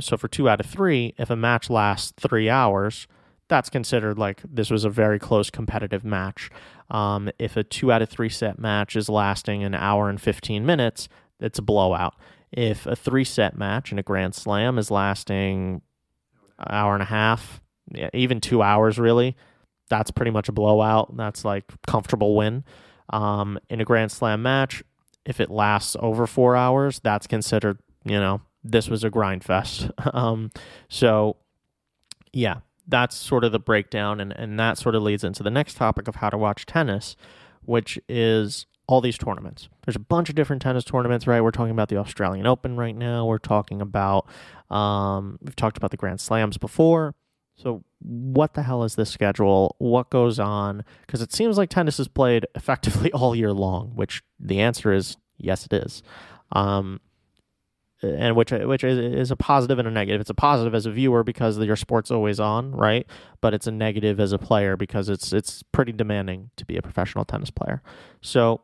so 0.00 0.16
for 0.16 0.28
two 0.28 0.48
out 0.48 0.60
of 0.60 0.66
three, 0.66 1.14
if 1.18 1.30
a 1.30 1.36
match 1.36 1.68
lasts 1.70 2.12
three 2.18 2.48
hours, 2.48 3.06
that's 3.48 3.68
considered 3.68 4.18
like 4.18 4.40
this 4.42 4.70
was 4.70 4.84
a 4.84 4.90
very 4.90 5.18
close 5.18 5.50
competitive 5.50 6.04
match. 6.04 6.50
Um, 6.90 7.30
if 7.38 7.56
a 7.56 7.62
two 7.62 7.92
out 7.92 8.02
of 8.02 8.08
three 8.08 8.28
set 8.28 8.58
match 8.58 8.96
is 8.96 9.08
lasting 9.08 9.62
an 9.64 9.74
hour 9.74 10.08
and 10.08 10.20
15 10.20 10.64
minutes, 10.64 11.08
it's 11.40 11.58
a 11.58 11.62
blowout. 11.62 12.14
If 12.50 12.86
a 12.86 12.96
three 12.96 13.24
set 13.24 13.56
match 13.56 13.92
in 13.92 13.98
a 13.98 14.02
Grand 14.02 14.34
Slam 14.34 14.78
is 14.78 14.90
lasting 14.90 15.82
an 16.58 16.66
hour 16.70 16.94
and 16.94 17.02
a 17.02 17.06
half, 17.06 17.60
yeah, 17.92 18.10
even 18.14 18.40
two 18.40 18.62
hours, 18.62 18.98
really, 18.98 19.36
that's 19.88 20.10
pretty 20.10 20.30
much 20.30 20.48
a 20.48 20.52
blowout. 20.52 21.16
That's 21.16 21.44
like 21.44 21.70
comfortable 21.86 22.36
win. 22.36 22.64
Um, 23.10 23.58
in 23.68 23.80
a 23.80 23.84
Grand 23.84 24.12
Slam 24.12 24.42
match, 24.42 24.82
if 25.26 25.40
it 25.40 25.50
lasts 25.50 25.96
over 26.00 26.26
four 26.26 26.56
hours, 26.56 27.00
that's 27.00 27.26
considered, 27.26 27.78
you 28.04 28.18
know, 28.18 28.40
this 28.64 28.88
was 28.88 29.04
a 29.04 29.10
grind 29.10 29.44
fest. 29.44 29.90
um, 30.12 30.50
so, 30.88 31.36
yeah, 32.32 32.58
that's 32.86 33.16
sort 33.16 33.44
of 33.44 33.52
the 33.52 33.58
breakdown. 33.58 34.20
And, 34.20 34.32
and 34.32 34.58
that 34.58 34.78
sort 34.78 34.94
of 34.94 35.02
leads 35.02 35.24
into 35.24 35.42
the 35.42 35.50
next 35.50 35.74
topic 35.74 36.08
of 36.08 36.16
how 36.16 36.30
to 36.30 36.38
watch 36.38 36.66
tennis, 36.66 37.16
which 37.64 37.98
is 38.08 38.66
all 38.86 39.00
these 39.00 39.18
tournaments. 39.18 39.68
There's 39.84 39.96
a 39.96 40.00
bunch 40.00 40.28
of 40.28 40.34
different 40.34 40.62
tennis 40.62 40.84
tournaments, 40.84 41.26
right? 41.26 41.40
We're 41.40 41.50
talking 41.50 41.70
about 41.70 41.88
the 41.88 41.96
Australian 41.96 42.46
Open 42.46 42.76
right 42.76 42.96
now. 42.96 43.26
We're 43.26 43.38
talking 43.38 43.80
about, 43.80 44.26
um, 44.70 45.38
we've 45.40 45.56
talked 45.56 45.76
about 45.76 45.90
the 45.92 45.96
Grand 45.96 46.20
Slams 46.20 46.58
before. 46.58 47.14
So, 47.54 47.84
what 48.00 48.54
the 48.54 48.62
hell 48.62 48.82
is 48.82 48.96
this 48.96 49.10
schedule? 49.10 49.76
What 49.78 50.10
goes 50.10 50.40
on? 50.40 50.84
Because 51.06 51.22
it 51.22 51.32
seems 51.32 51.58
like 51.58 51.70
tennis 51.70 52.00
is 52.00 52.08
played 52.08 52.46
effectively 52.54 53.12
all 53.14 53.36
year 53.36 53.52
long, 53.52 53.92
which 53.94 54.22
the 54.40 54.60
answer 54.60 54.92
is 54.92 55.16
yes, 55.38 55.66
it 55.66 55.72
is. 55.72 56.02
Um, 56.52 57.00
and 58.02 58.34
which 58.34 58.50
which 58.50 58.84
is 58.84 58.98
is 58.98 59.30
a 59.30 59.36
positive 59.36 59.78
and 59.78 59.86
a 59.86 59.90
negative. 59.90 60.20
It's 60.20 60.30
a 60.30 60.34
positive 60.34 60.74
as 60.74 60.86
a 60.86 60.90
viewer 60.90 61.22
because 61.22 61.58
your 61.58 61.76
sport's 61.76 62.10
always 62.10 62.40
on, 62.40 62.72
right? 62.72 63.06
But 63.40 63.54
it's 63.54 63.66
a 63.66 63.72
negative 63.72 64.18
as 64.18 64.32
a 64.32 64.38
player 64.38 64.76
because 64.76 65.08
it's 65.08 65.32
it's 65.32 65.62
pretty 65.62 65.92
demanding 65.92 66.50
to 66.56 66.64
be 66.64 66.76
a 66.76 66.82
professional 66.82 67.24
tennis 67.24 67.50
player. 67.50 67.82
So 68.20 68.62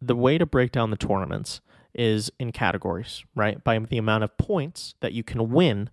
the 0.00 0.16
way 0.16 0.38
to 0.38 0.46
break 0.46 0.72
down 0.72 0.90
the 0.90 0.96
tournaments 0.96 1.60
is 1.94 2.30
in 2.38 2.52
categories, 2.52 3.24
right? 3.34 3.62
By 3.62 3.78
the 3.78 3.98
amount 3.98 4.24
of 4.24 4.36
points 4.38 4.94
that 5.00 5.12
you 5.12 5.22
can 5.22 5.50
win, 5.50 5.90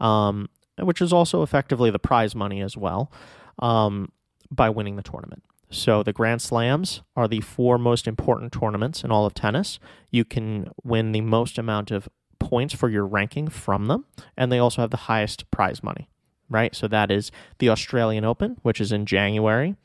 um, 0.00 0.48
which 0.78 1.00
is 1.00 1.12
also 1.12 1.42
effectively 1.42 1.90
the 1.90 1.98
prize 1.98 2.34
money 2.34 2.60
as 2.60 2.76
well, 2.76 3.10
um, 3.58 4.12
by 4.50 4.70
winning 4.70 4.96
the 4.96 5.02
tournament. 5.02 5.42
So 5.70 6.02
the 6.02 6.12
Grand 6.12 6.40
Slams 6.40 7.02
are 7.14 7.28
the 7.28 7.40
four 7.40 7.78
most 7.78 8.06
important 8.06 8.52
tournaments 8.52 9.04
in 9.04 9.10
all 9.10 9.26
of 9.26 9.34
tennis. 9.34 9.78
You 10.10 10.24
can 10.24 10.70
win 10.82 11.12
the 11.12 11.20
most 11.20 11.58
amount 11.58 11.90
of 11.90 12.08
points 12.38 12.74
for 12.74 12.88
your 12.88 13.06
ranking 13.06 13.48
from 13.48 13.86
them, 13.86 14.06
and 14.36 14.50
they 14.50 14.58
also 14.58 14.80
have 14.80 14.90
the 14.90 14.96
highest 14.96 15.50
prize 15.50 15.82
money, 15.82 16.08
right? 16.48 16.74
So 16.74 16.88
that 16.88 17.10
is 17.10 17.30
the 17.58 17.68
Australian 17.68 18.24
Open, 18.24 18.56
which 18.62 18.80
is 18.80 18.92
in 18.92 19.04
January, 19.04 19.76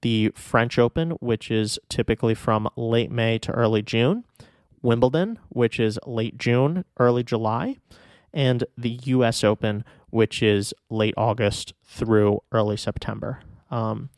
the 0.00 0.32
French 0.34 0.78
Open, 0.78 1.10
which 1.20 1.50
is 1.50 1.78
typically 1.88 2.34
from 2.34 2.68
late 2.76 3.10
May 3.10 3.38
to 3.38 3.52
early 3.52 3.82
June, 3.82 4.24
Wimbledon, 4.80 5.38
which 5.50 5.78
is 5.78 5.98
late 6.06 6.38
June, 6.38 6.84
early 6.98 7.22
July, 7.22 7.76
and 8.32 8.64
the 8.78 9.00
US 9.04 9.44
Open, 9.44 9.84
which 10.10 10.42
is 10.42 10.72
late 10.88 11.14
August 11.16 11.74
through 11.84 12.40
early 12.52 12.76
September. 12.76 13.40
Um, 13.70 14.10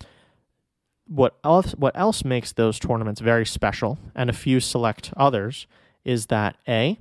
what 1.08 1.36
else 1.42 1.72
what 1.72 1.96
else 1.96 2.24
makes 2.24 2.52
those 2.52 2.78
tournaments 2.78 3.20
very 3.20 3.46
special 3.46 3.98
and 4.14 4.30
a 4.30 4.32
few 4.32 4.60
select 4.60 5.12
others 5.16 5.66
is 6.04 6.26
that 6.26 6.56
a 6.68 6.98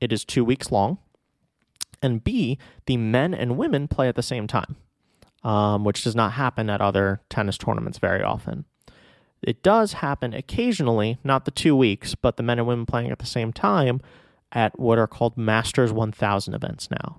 it 0.00 0.12
is 0.12 0.24
2 0.24 0.44
weeks 0.44 0.70
long 0.70 0.98
and 2.00 2.22
b 2.22 2.56
the 2.86 2.96
men 2.96 3.34
and 3.34 3.58
women 3.58 3.88
play 3.88 4.08
at 4.08 4.14
the 4.14 4.22
same 4.22 4.46
time 4.46 4.76
um, 5.44 5.84
which 5.84 6.04
does 6.04 6.14
not 6.14 6.32
happen 6.32 6.68
at 6.70 6.80
other 6.80 7.20
tennis 7.28 7.58
tournaments 7.58 7.98
very 7.98 8.22
often. 8.22 8.64
It 9.40 9.62
does 9.62 9.94
happen 9.94 10.34
occasionally 10.34 11.18
not 11.22 11.44
the 11.44 11.50
2 11.50 11.76
weeks 11.76 12.14
but 12.14 12.36
the 12.36 12.42
men 12.42 12.58
and 12.58 12.66
women 12.66 12.86
playing 12.86 13.10
at 13.10 13.18
the 13.18 13.26
same 13.26 13.52
time 13.52 14.00
at 14.52 14.78
what 14.78 14.98
are 14.98 15.06
called 15.06 15.36
masters 15.36 15.92
1000 15.92 16.54
events 16.54 16.88
now. 16.90 17.18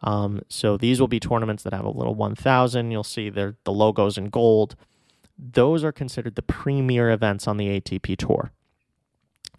Um, 0.00 0.42
so 0.48 0.76
these 0.76 1.00
will 1.00 1.08
be 1.08 1.20
tournaments 1.20 1.62
that 1.62 1.72
have 1.72 1.84
a 1.84 1.90
little 1.90 2.14
1000 2.14 2.90
you'll 2.90 3.02
see 3.02 3.30
the 3.30 3.56
logos 3.66 4.18
in 4.18 4.26
gold 4.26 4.76
those 5.38 5.84
are 5.84 5.92
considered 5.92 6.34
the 6.34 6.42
premier 6.42 7.10
events 7.10 7.46
on 7.46 7.56
the 7.56 7.80
ATP 7.80 8.16
Tour. 8.16 8.50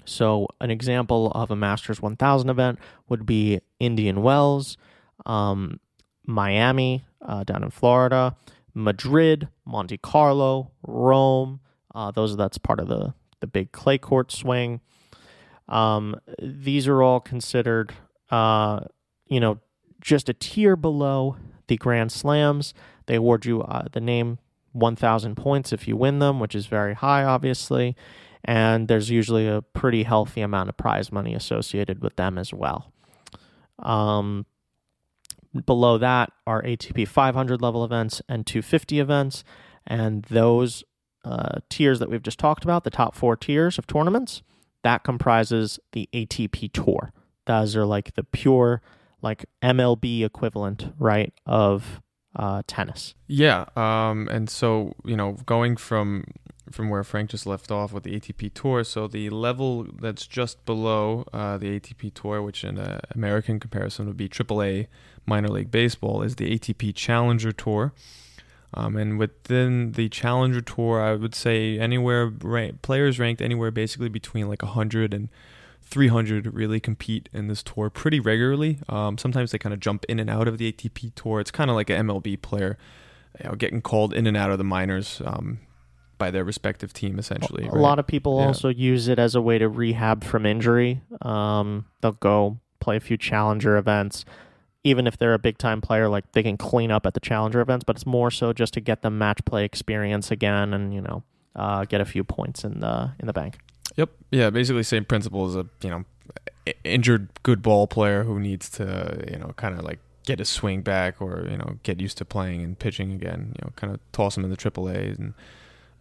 So, 0.06 0.48
an 0.60 0.72
example 0.72 1.32
of 1.32 1.52
a 1.52 1.56
Masters 1.56 2.02
1000 2.02 2.50
event 2.50 2.80
would 3.08 3.26
be 3.26 3.60
Indian 3.80 4.22
Wells, 4.22 4.78
um, 5.26 5.80
Miami 6.26 7.06
uh, 7.22 7.44
down 7.44 7.64
in 7.64 7.70
Florida, 7.70 8.36
Madrid, 8.74 9.50
Monte 9.66 9.98
Carlo, 9.98 10.72
Rome. 10.86 11.60
Uh, 11.94 12.12
those 12.12 12.36
that's 12.38 12.58
part 12.58 12.80
of 12.80 12.88
the 12.88 13.14
the 13.40 13.48
big 13.48 13.72
clay 13.72 13.98
court 13.98 14.32
swing. 14.32 14.82
Um, 15.68 16.20
these 16.42 16.88
are 16.88 17.02
all 17.02 17.20
considered, 17.20 17.94
uh, 18.32 18.82
you 19.28 19.40
know, 19.40 19.60
just 20.02 20.28
a 20.28 20.34
tier 20.34 20.76
below 20.76 21.38
the 21.68 21.78
Grand 21.78 22.12
Slams. 22.12 22.74
They 23.06 23.16
award 23.16 23.46
you 23.46 23.62
uh, 23.62 23.88
the 23.92 24.02
name 24.02 24.40
1,000 24.74 25.36
points 25.36 25.74
if 25.74 25.88
you 25.88 25.96
win 25.96 26.20
them, 26.20 26.40
which 26.40 26.56
is 26.56 26.68
very 26.68 26.94
high, 26.94 27.24
obviously. 27.24 27.96
And 28.44 28.88
there's 28.88 29.10
usually 29.10 29.48
a 29.48 29.62
pretty 29.62 30.04
healthy 30.04 30.42
amount 30.42 30.70
of 30.70 30.78
prize 30.78 31.12
money 31.12 31.34
associated 31.34 32.02
with 32.02 32.16
them 32.16 32.38
as 32.38 32.54
well. 32.54 32.92
Um, 33.80 34.46
below 35.66 35.98
that 35.98 36.32
are 36.46 36.62
ATP 36.62 37.08
500 37.08 37.62
level 37.62 37.84
events 37.84 38.22
and 38.30 38.46
250 38.46 39.00
events. 39.00 39.44
And 39.86 40.24
those 40.26 40.84
uh, 41.26 41.60
tiers 41.70 42.00
that 42.00 42.10
we've 42.10 42.24
just 42.24 42.40
talked 42.40 42.64
about, 42.64 42.84
the 42.84 42.90
top 42.90 43.16
four 43.16 43.36
tiers 43.36 43.78
of 43.78 43.88
tournaments, 43.88 44.42
that 44.84 45.04
comprises 45.04 45.80
the 45.92 46.08
ATP 46.14 46.72
Tour. 46.72 47.12
Those 47.46 47.76
are 47.76 47.86
like 47.86 48.14
the 48.16 48.24
pure, 48.24 48.82
like 49.22 49.46
MLB 49.62 50.24
equivalent, 50.24 50.94
right, 50.98 51.34
of 51.46 52.02
uh, 52.40 52.64
tennis. 52.66 53.14
Yeah, 53.28 53.66
um, 53.76 54.28
and 54.30 54.50
so 54.50 54.94
you 55.04 55.16
know, 55.18 55.34
going 55.46 55.76
from 55.76 56.24
from 56.72 56.90
where 56.90 57.04
Frank 57.04 57.32
just 57.32 57.46
left 57.46 57.70
off 57.70 57.92
with 57.92 58.04
the 58.04 58.18
ATP 58.18 58.54
Tour, 58.54 58.84
so 58.84 59.08
the 59.08 59.30
level 59.30 59.84
that's 59.84 60.26
just 60.26 60.66
below 60.66 61.26
uh, 61.34 61.58
the 61.58 61.80
ATP 61.80 62.14
Tour, 62.14 62.42
which 62.42 62.64
in 62.64 62.78
an 62.78 63.02
American 63.14 63.60
comparison 63.60 64.08
would 64.08 64.18
be 64.18 64.30
AAA 64.30 64.88
minor 65.26 65.50
league 65.50 65.70
baseball, 65.70 66.22
is 66.22 66.38
the 66.38 66.58
ATP 66.58 66.96
Challenger 66.96 67.52
Tour. 67.52 67.94
Um, 68.74 68.96
and 68.96 69.18
within 69.18 69.94
the 69.94 70.10
Challenger 70.10 70.62
Tour, 70.62 71.02
I 71.02 71.16
would 71.16 71.36
say 71.36 71.78
anywhere 71.80 72.28
ra- 72.28 72.70
players 72.82 73.20
ranked 73.20 73.42
anywhere 73.42 73.72
basically 73.72 74.10
between 74.10 74.48
like 74.48 74.62
100 74.62 75.14
and 75.14 75.30
300 75.90 76.54
really 76.54 76.80
compete 76.80 77.30
in 77.34 77.48
this 77.48 77.64
tour 77.64 77.90
pretty 77.90 78.20
regularly. 78.20 78.80
Um, 78.88 79.18
sometimes 79.18 79.52
they 79.52 79.58
kind 79.58 79.74
of 79.74 79.80
jump 79.80 80.06
in 80.08 80.20
and 80.20 80.30
out 80.30 80.48
of 80.48 80.58
the 80.58 80.72
ATP 80.72 81.16
tour. 81.16 81.40
It's 81.40 81.52
kind 81.52 81.70
of 81.70 81.76
like 81.76 81.90
an 81.90 82.08
MLB 82.08 82.42
player, 82.42 82.78
you 83.42 83.50
know, 83.50 83.56
getting 83.56 83.82
called 83.82 84.14
in 84.14 84.28
and 84.28 84.38
out 84.38 84.52
of 84.52 84.58
the 84.58 84.64
minors 84.64 85.22
um, 85.26 85.60
by 86.18 86.30
their 86.30 86.44
respective 86.44 86.94
team, 86.94 87.18
essentially. 87.18 87.66
A 87.66 87.72
right? 87.72 87.82
lot 87.82 87.98
of 87.98 88.06
people 88.06 88.40
yeah. 88.40 88.48
also 88.48 88.70
use 88.70 89.08
it 89.08 89.18
as 89.18 89.34
a 89.34 89.42
way 89.42 89.58
to 89.58 89.68
rehab 89.68 90.24
from 90.24 90.46
injury. 90.46 91.02
Um, 91.24 91.86
they'll 92.02 92.12
go 92.12 92.60
play 92.80 92.96
a 92.96 93.00
few 93.00 93.18
challenger 93.18 93.76
events. 93.78 94.26
Even 94.84 95.08
if 95.08 95.18
they're 95.18 95.34
a 95.34 95.40
big 95.40 95.58
time 95.58 95.82
player, 95.82 96.08
like 96.08 96.32
they 96.32 96.44
can 96.44 96.56
clean 96.56 96.92
up 96.92 97.06
at 97.06 97.14
the 97.14 97.20
challenger 97.20 97.60
events, 97.60 97.84
but 97.84 97.96
it's 97.96 98.06
more 98.06 98.32
so 98.32 98.54
just 98.54 98.74
to 98.76 98.80
get 98.80 99.02
the 99.02 99.10
match 99.10 99.44
play 99.44 99.66
experience 99.66 100.32
again 100.32 100.74
and, 100.74 100.94
you 100.94 101.02
know, 101.02 101.24
uh, 101.56 101.84
get 101.84 102.00
a 102.00 102.06
few 102.06 102.24
points 102.24 102.64
in 102.64 102.80
the 102.80 103.12
in 103.20 103.28
the 103.28 103.34
bank. 103.34 103.58
Yep. 104.00 104.10
Yeah. 104.32 104.50
Basically, 104.50 104.84
same 104.84 105.04
principle 105.04 105.46
as 105.46 105.58
a 105.58 105.66
you 105.82 105.90
know 105.90 106.06
injured 106.86 107.28
good 107.44 107.62
ball 107.62 107.86
player 107.86 108.24
who 108.24 108.40
needs 108.40 108.70
to 108.70 109.26
you 109.30 109.38
know 109.38 109.52
kind 109.58 109.78
of 109.78 109.84
like 109.84 110.00
get 110.26 110.40
his 110.40 110.48
swing 110.48 110.82
back 110.82 111.22
or 111.22 111.46
you 111.50 111.58
know 111.58 111.80
get 111.84 112.00
used 112.00 112.18
to 112.20 112.24
playing 112.26 112.64
and 112.64 112.80
pitching 112.80 113.12
again. 113.12 113.54
You 113.58 113.66
know, 113.66 113.74
kind 113.76 113.94
of 113.94 114.00
toss 114.14 114.38
him 114.38 114.46
in 114.46 114.52
the 114.52 114.56
AAA 114.56 115.20
and 115.20 115.34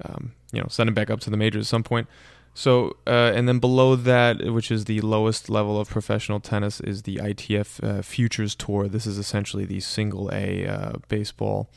um, 0.05 0.33
you 0.53 0.61
know 0.61 0.69
send 0.69 0.87
him 0.87 0.95
back 0.95 1.11
up 1.11 1.19
to 1.21 1.31
the 1.31 1.37
majors 1.37 1.67
at 1.67 1.67
some 1.67 1.83
point. 1.83 2.07
So 2.55 2.97
uh, 3.05 3.33
and 3.35 3.49
then 3.49 3.59
below 3.59 3.97
that, 3.97 4.53
which 4.53 4.71
is 4.71 4.85
the 4.85 5.01
lowest 5.01 5.51
level 5.51 5.81
of 5.81 5.89
professional 5.89 6.39
tennis, 6.39 6.79
is 6.79 7.03
the 7.03 7.17
ITF 7.17 7.83
uh, 7.83 8.03
Futures 8.03 8.55
Tour. 8.55 8.87
This 8.87 9.07
is 9.07 9.19
essentially 9.19 9.65
the 9.65 9.81
single 9.81 10.31
A 10.33 10.67
uh, 10.69 10.93
baseball 11.09 11.69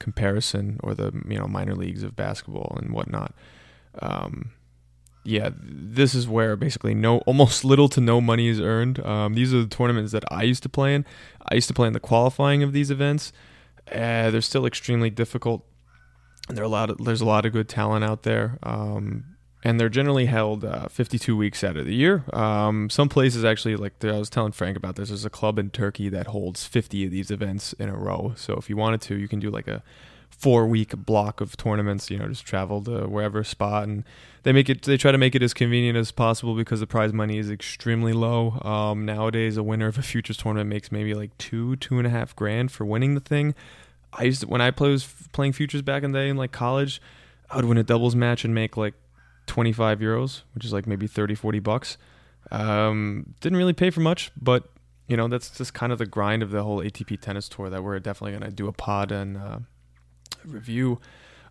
comparison 0.00 0.80
or 0.82 0.94
the 0.94 1.12
you 1.28 1.38
know 1.38 1.46
minor 1.46 1.76
leagues 1.76 2.02
of 2.02 2.16
basketball 2.16 2.76
and 2.82 2.92
whatnot. 2.92 3.32
Um, 4.00 4.50
yeah, 5.24 5.50
this 5.54 6.14
is 6.14 6.26
where 6.26 6.56
basically 6.56 6.94
no, 6.94 7.18
almost 7.26 7.64
little 7.64 7.88
to 7.90 8.00
no 8.00 8.20
money 8.20 8.48
is 8.48 8.60
earned. 8.60 9.04
Um, 9.04 9.34
these 9.34 9.52
are 9.54 9.60
the 9.60 9.68
tournaments 9.68 10.12
that 10.12 10.24
I 10.30 10.42
used 10.42 10.62
to 10.64 10.68
play 10.68 10.94
in. 10.94 11.04
I 11.46 11.54
used 11.54 11.68
to 11.68 11.74
play 11.74 11.86
in 11.86 11.92
the 11.92 12.00
qualifying 12.00 12.62
of 12.62 12.72
these 12.72 12.90
events. 12.90 13.32
Uh, 13.90 14.30
they're 14.30 14.40
still 14.40 14.66
extremely 14.66 15.10
difficult. 15.10 15.64
There 16.48 16.62
are 16.62 16.66
a 16.66 16.70
lot 16.70 16.90
of, 16.90 16.98
there's 17.04 17.20
a 17.20 17.26
lot 17.26 17.46
of 17.46 17.52
good 17.52 17.68
talent 17.68 18.04
out 18.04 18.22
there. 18.22 18.58
Um, 18.62 19.36
and 19.64 19.80
they're 19.80 19.88
generally 19.88 20.26
held 20.26 20.64
uh, 20.64 20.88
52 20.88 21.36
weeks 21.36 21.64
out 21.64 21.76
of 21.76 21.84
the 21.84 21.94
year. 21.94 22.24
Um, 22.32 22.88
some 22.90 23.08
places 23.08 23.44
actually, 23.44 23.76
like 23.76 24.02
I 24.04 24.12
was 24.12 24.30
telling 24.30 24.52
Frank 24.52 24.76
about 24.76 24.96
this, 24.96 25.08
there's 25.08 25.24
a 25.24 25.30
club 25.30 25.58
in 25.58 25.70
Turkey 25.70 26.08
that 26.10 26.28
holds 26.28 26.64
50 26.64 27.06
of 27.06 27.10
these 27.10 27.30
events 27.30 27.72
in 27.74 27.88
a 27.88 27.96
row. 27.96 28.34
So 28.36 28.54
if 28.54 28.70
you 28.70 28.76
wanted 28.76 29.00
to, 29.02 29.16
you 29.16 29.26
can 29.26 29.40
do 29.40 29.50
like 29.50 29.66
a 29.66 29.82
four 30.30 30.66
week 30.66 30.96
block 30.96 31.40
of 31.40 31.56
tournaments. 31.56 32.10
You 32.10 32.18
know, 32.18 32.28
just 32.28 32.46
travel 32.46 32.82
to 32.84 33.06
wherever 33.06 33.42
spot, 33.44 33.84
and 33.84 34.04
they 34.42 34.52
make 34.52 34.68
it. 34.68 34.82
They 34.82 34.96
try 34.96 35.12
to 35.12 35.18
make 35.18 35.34
it 35.34 35.42
as 35.42 35.54
convenient 35.54 35.96
as 35.96 36.10
possible 36.10 36.54
because 36.54 36.80
the 36.80 36.86
prize 36.86 37.12
money 37.12 37.38
is 37.38 37.50
extremely 37.50 38.12
low. 38.12 38.60
Um, 38.62 39.04
nowadays, 39.04 39.56
a 39.56 39.62
winner 39.62 39.86
of 39.86 39.98
a 39.98 40.02
futures 40.02 40.36
tournament 40.36 40.70
makes 40.70 40.92
maybe 40.92 41.14
like 41.14 41.36
two, 41.38 41.76
two 41.76 41.98
and 41.98 42.06
a 42.06 42.10
half 42.10 42.34
grand 42.34 42.72
for 42.72 42.84
winning 42.84 43.14
the 43.14 43.20
thing. 43.20 43.54
I 44.12 44.24
used 44.24 44.40
to, 44.40 44.46
when 44.46 44.60
I 44.60 44.70
play, 44.70 44.90
was 44.90 45.06
playing 45.32 45.52
futures 45.52 45.82
back 45.82 46.02
in 46.02 46.12
the 46.12 46.18
day 46.18 46.28
in 46.28 46.36
like 46.36 46.52
college, 46.52 47.02
I 47.50 47.56
would 47.56 47.66
win 47.66 47.78
a 47.78 47.82
doubles 47.82 48.16
match 48.16 48.44
and 48.44 48.54
make 48.54 48.76
like 48.76 48.94
25 49.46 49.98
euros, 50.00 50.42
which 50.54 50.64
is 50.64 50.72
like 50.72 50.86
maybe 50.86 51.06
30, 51.06 51.34
40 51.34 51.58
bucks. 51.58 51.98
Um, 52.50 53.34
didn't 53.40 53.58
really 53.58 53.72
pay 53.72 53.90
for 53.90 54.00
much, 54.00 54.30
but 54.40 54.70
you 55.06 55.16
know 55.16 55.26
that's 55.26 55.50
just 55.50 55.74
kind 55.74 55.92
of 55.92 55.98
the 55.98 56.06
grind 56.06 56.42
of 56.42 56.50
the 56.50 56.62
whole 56.62 56.78
ATP 56.80 57.20
tennis 57.20 57.48
tour 57.48 57.68
that 57.70 57.82
we're 57.82 57.98
definitely 57.98 58.38
gonna 58.38 58.50
do 58.50 58.68
a 58.68 58.72
pod 58.72 59.10
and 59.10 59.36
uh, 59.36 59.58
review. 60.44 61.00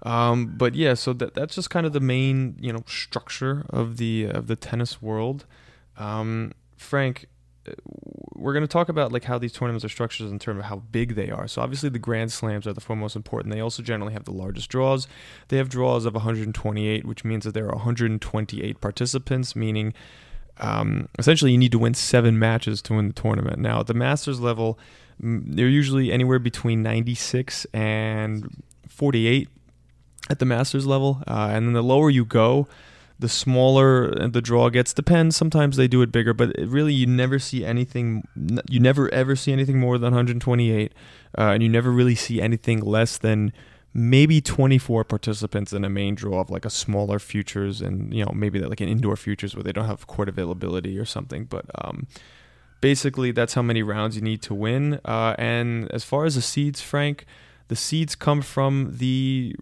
Um, 0.03 0.53
but 0.58 0.75
yeah, 0.75 0.94
so 0.94 1.13
that 1.13 1.34
that's 1.34 1.56
just 1.56 1.70
kind 1.70 1.86
of 1.86 1.94
the 1.94 2.00
main 2.00 2.58
you 2.60 2.72
know 2.72 2.84
structure 2.86 3.65
of 3.70 3.98
the 3.98 4.25
of 4.25 4.48
the 4.48 4.56
tennis 4.56 5.01
world. 5.01 5.46
Um, 5.98 6.53
Frank, 6.75 7.25
uh, 7.67 7.74
we're 8.36 8.53
going 8.53 8.63
to 8.63 8.67
talk 8.67 8.89
about 8.89 9.12
like 9.12 9.24
how 9.24 9.39
these 9.39 9.51
tournaments 9.51 9.84
are 9.84 9.89
structured 9.89 10.29
in 10.29 10.38
terms 10.38 10.60
of 10.60 10.65
how 10.65 10.77
big 10.77 11.15
they 11.15 11.32
are. 11.32 11.48
So 11.48 11.62
obviously 11.62 11.89
the 11.89 12.00
Grand 12.00 12.32
Slams 12.32 12.67
are 12.67 12.74
the 12.74 12.82
four 12.82 12.96
most 12.96 13.15
important. 13.15 13.53
They 13.53 13.60
also 13.60 13.82
generally 13.82 14.13
have 14.13 14.25
the 14.25 14.32
largest 14.32 14.70
draws. 14.70 15.08
They 15.48 15.58
have 15.58 15.70
draws 15.70 16.06
of 16.06 16.13
128, 16.13 17.06
which 17.06 17.25
means 17.25 17.46
that 17.46 17.56
there 17.56 17.65
are 17.65 17.75
128 17.75 18.79
participants, 18.79 19.56
meaning 19.56 19.96
um, 20.60 21.10
essentially 21.17 21.51
you 21.51 21.58
need 21.58 21.72
to 21.72 21.79
win 21.79 21.96
seven 21.96 22.38
matches 22.38 22.82
to 22.84 22.94
win 22.94 23.08
the 23.08 23.13
tournament. 23.13 23.58
Now 23.58 23.79
at 23.79 23.88
the 23.88 23.96
Masters 23.96 24.39
level, 24.39 24.77
they're 25.20 25.67
usually 25.67 26.12
anywhere 26.12 26.39
between 26.39 26.84
96 26.84 27.65
and 27.74 28.63
48 28.88 29.50
at 30.29 30.39
the 30.39 30.46
Masters 30.46 30.86
level, 30.86 31.24
uh, 31.27 31.50
and 31.51 31.67
then 31.67 31.74
the 31.74 31.84
lower 31.84 32.10
you 32.10 32.25
go, 32.25 32.67
the 33.20 33.29
smaller 33.29 34.27
the 34.27 34.41
draw 34.41 34.70
gets. 34.70 34.94
Depends. 34.94 35.36
Sometimes 35.36 35.77
they 35.77 35.88
do 35.88 36.01
it 36.01 36.12
bigger, 36.12 36.34
but 36.34 36.50
it 36.51 36.67
really 36.67 36.94
you 36.94 37.08
never 37.08 37.39
see 37.39 37.65
anything. 37.65 38.27
You 38.70 38.79
never 38.79 39.12
ever 39.13 39.36
see 39.36 39.51
anything 39.51 39.79
more 39.79 39.98
than 39.98 40.13
128, 40.13 40.94
uh, 41.38 41.41
and 41.41 41.63
you 41.63 41.70
never 41.70 41.91
really 41.91 42.15
see 42.15 42.41
anything 42.41 42.79
less 42.82 43.17
than 43.17 43.53
maybe 43.94 44.39
24 44.39 45.03
participants 45.06 45.74
in 45.74 45.84
a 45.84 45.89
main 45.89 46.13
draw 46.13 46.41
of 46.41 46.51
like 46.51 46.65
a 46.65 46.70
smaller 46.70 47.17
futures 47.17 47.82
and 47.82 48.13
you 48.13 48.24
know 48.24 48.32
maybe 48.36 48.60
like 48.60 48.82
an 48.82 48.88
indoor 48.88 49.15
futures 49.15 49.56
where 49.56 49.63
they 49.63 49.72
don't 49.72 49.86
have 49.86 50.06
court 50.06 50.29
availability 50.29 51.00
or 51.00 51.06
something. 51.06 51.46
But 51.46 51.65
um, 51.84 52.08
basically, 52.82 53.32
that's 53.32 53.56
how 53.56 53.63
many 53.63 53.82
rounds 53.82 54.15
you 54.15 54.22
need 54.22 54.41
to 54.44 54.53
win. 54.53 55.00
Uh, 55.03 55.36
and 55.39 55.91
as 55.91 56.03
far 56.03 56.25
as 56.25 56.36
the 56.36 56.41
seeds, 56.41 56.82
Frank, 56.82 57.25
the 57.68 57.76
seeds 57.76 58.16
come 58.16 58.42
from 58.42 58.98
the 58.98 59.56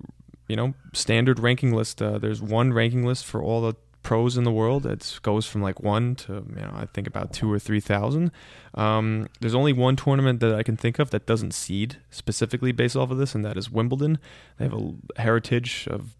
you 0.47 0.55
know 0.55 0.73
standard 0.93 1.39
ranking 1.39 1.73
list. 1.73 2.01
Uh, 2.01 2.17
there's 2.17 2.41
one 2.41 2.73
ranking 2.73 3.05
list 3.05 3.25
for 3.25 3.41
all 3.41 3.61
the 3.61 3.75
pros 4.03 4.37
in 4.37 4.43
the 4.43 4.51
world. 4.51 4.85
It 4.85 5.19
goes 5.23 5.47
from 5.47 5.61
like 5.61 5.81
one 5.81 6.15
to 6.15 6.33
you 6.33 6.61
know 6.61 6.71
I 6.73 6.85
think 6.93 7.07
about 7.07 7.33
two 7.33 7.51
or 7.51 7.59
three 7.59 7.79
thousand. 7.79 8.31
Um, 8.73 9.27
there's 9.41 9.55
only 9.55 9.73
one 9.73 9.95
tournament 9.95 10.39
that 10.41 10.53
I 10.53 10.63
can 10.63 10.77
think 10.77 10.99
of 10.99 11.09
that 11.11 11.25
doesn't 11.25 11.53
seed 11.53 11.97
specifically 12.09 12.71
based 12.71 12.95
off 12.95 13.11
of 13.11 13.17
this, 13.17 13.35
and 13.35 13.43
that 13.43 13.57
is 13.57 13.71
Wimbledon. 13.71 14.19
They 14.57 14.65
have 14.65 14.73
a 14.73 15.21
heritage 15.21 15.87
of 15.89 16.15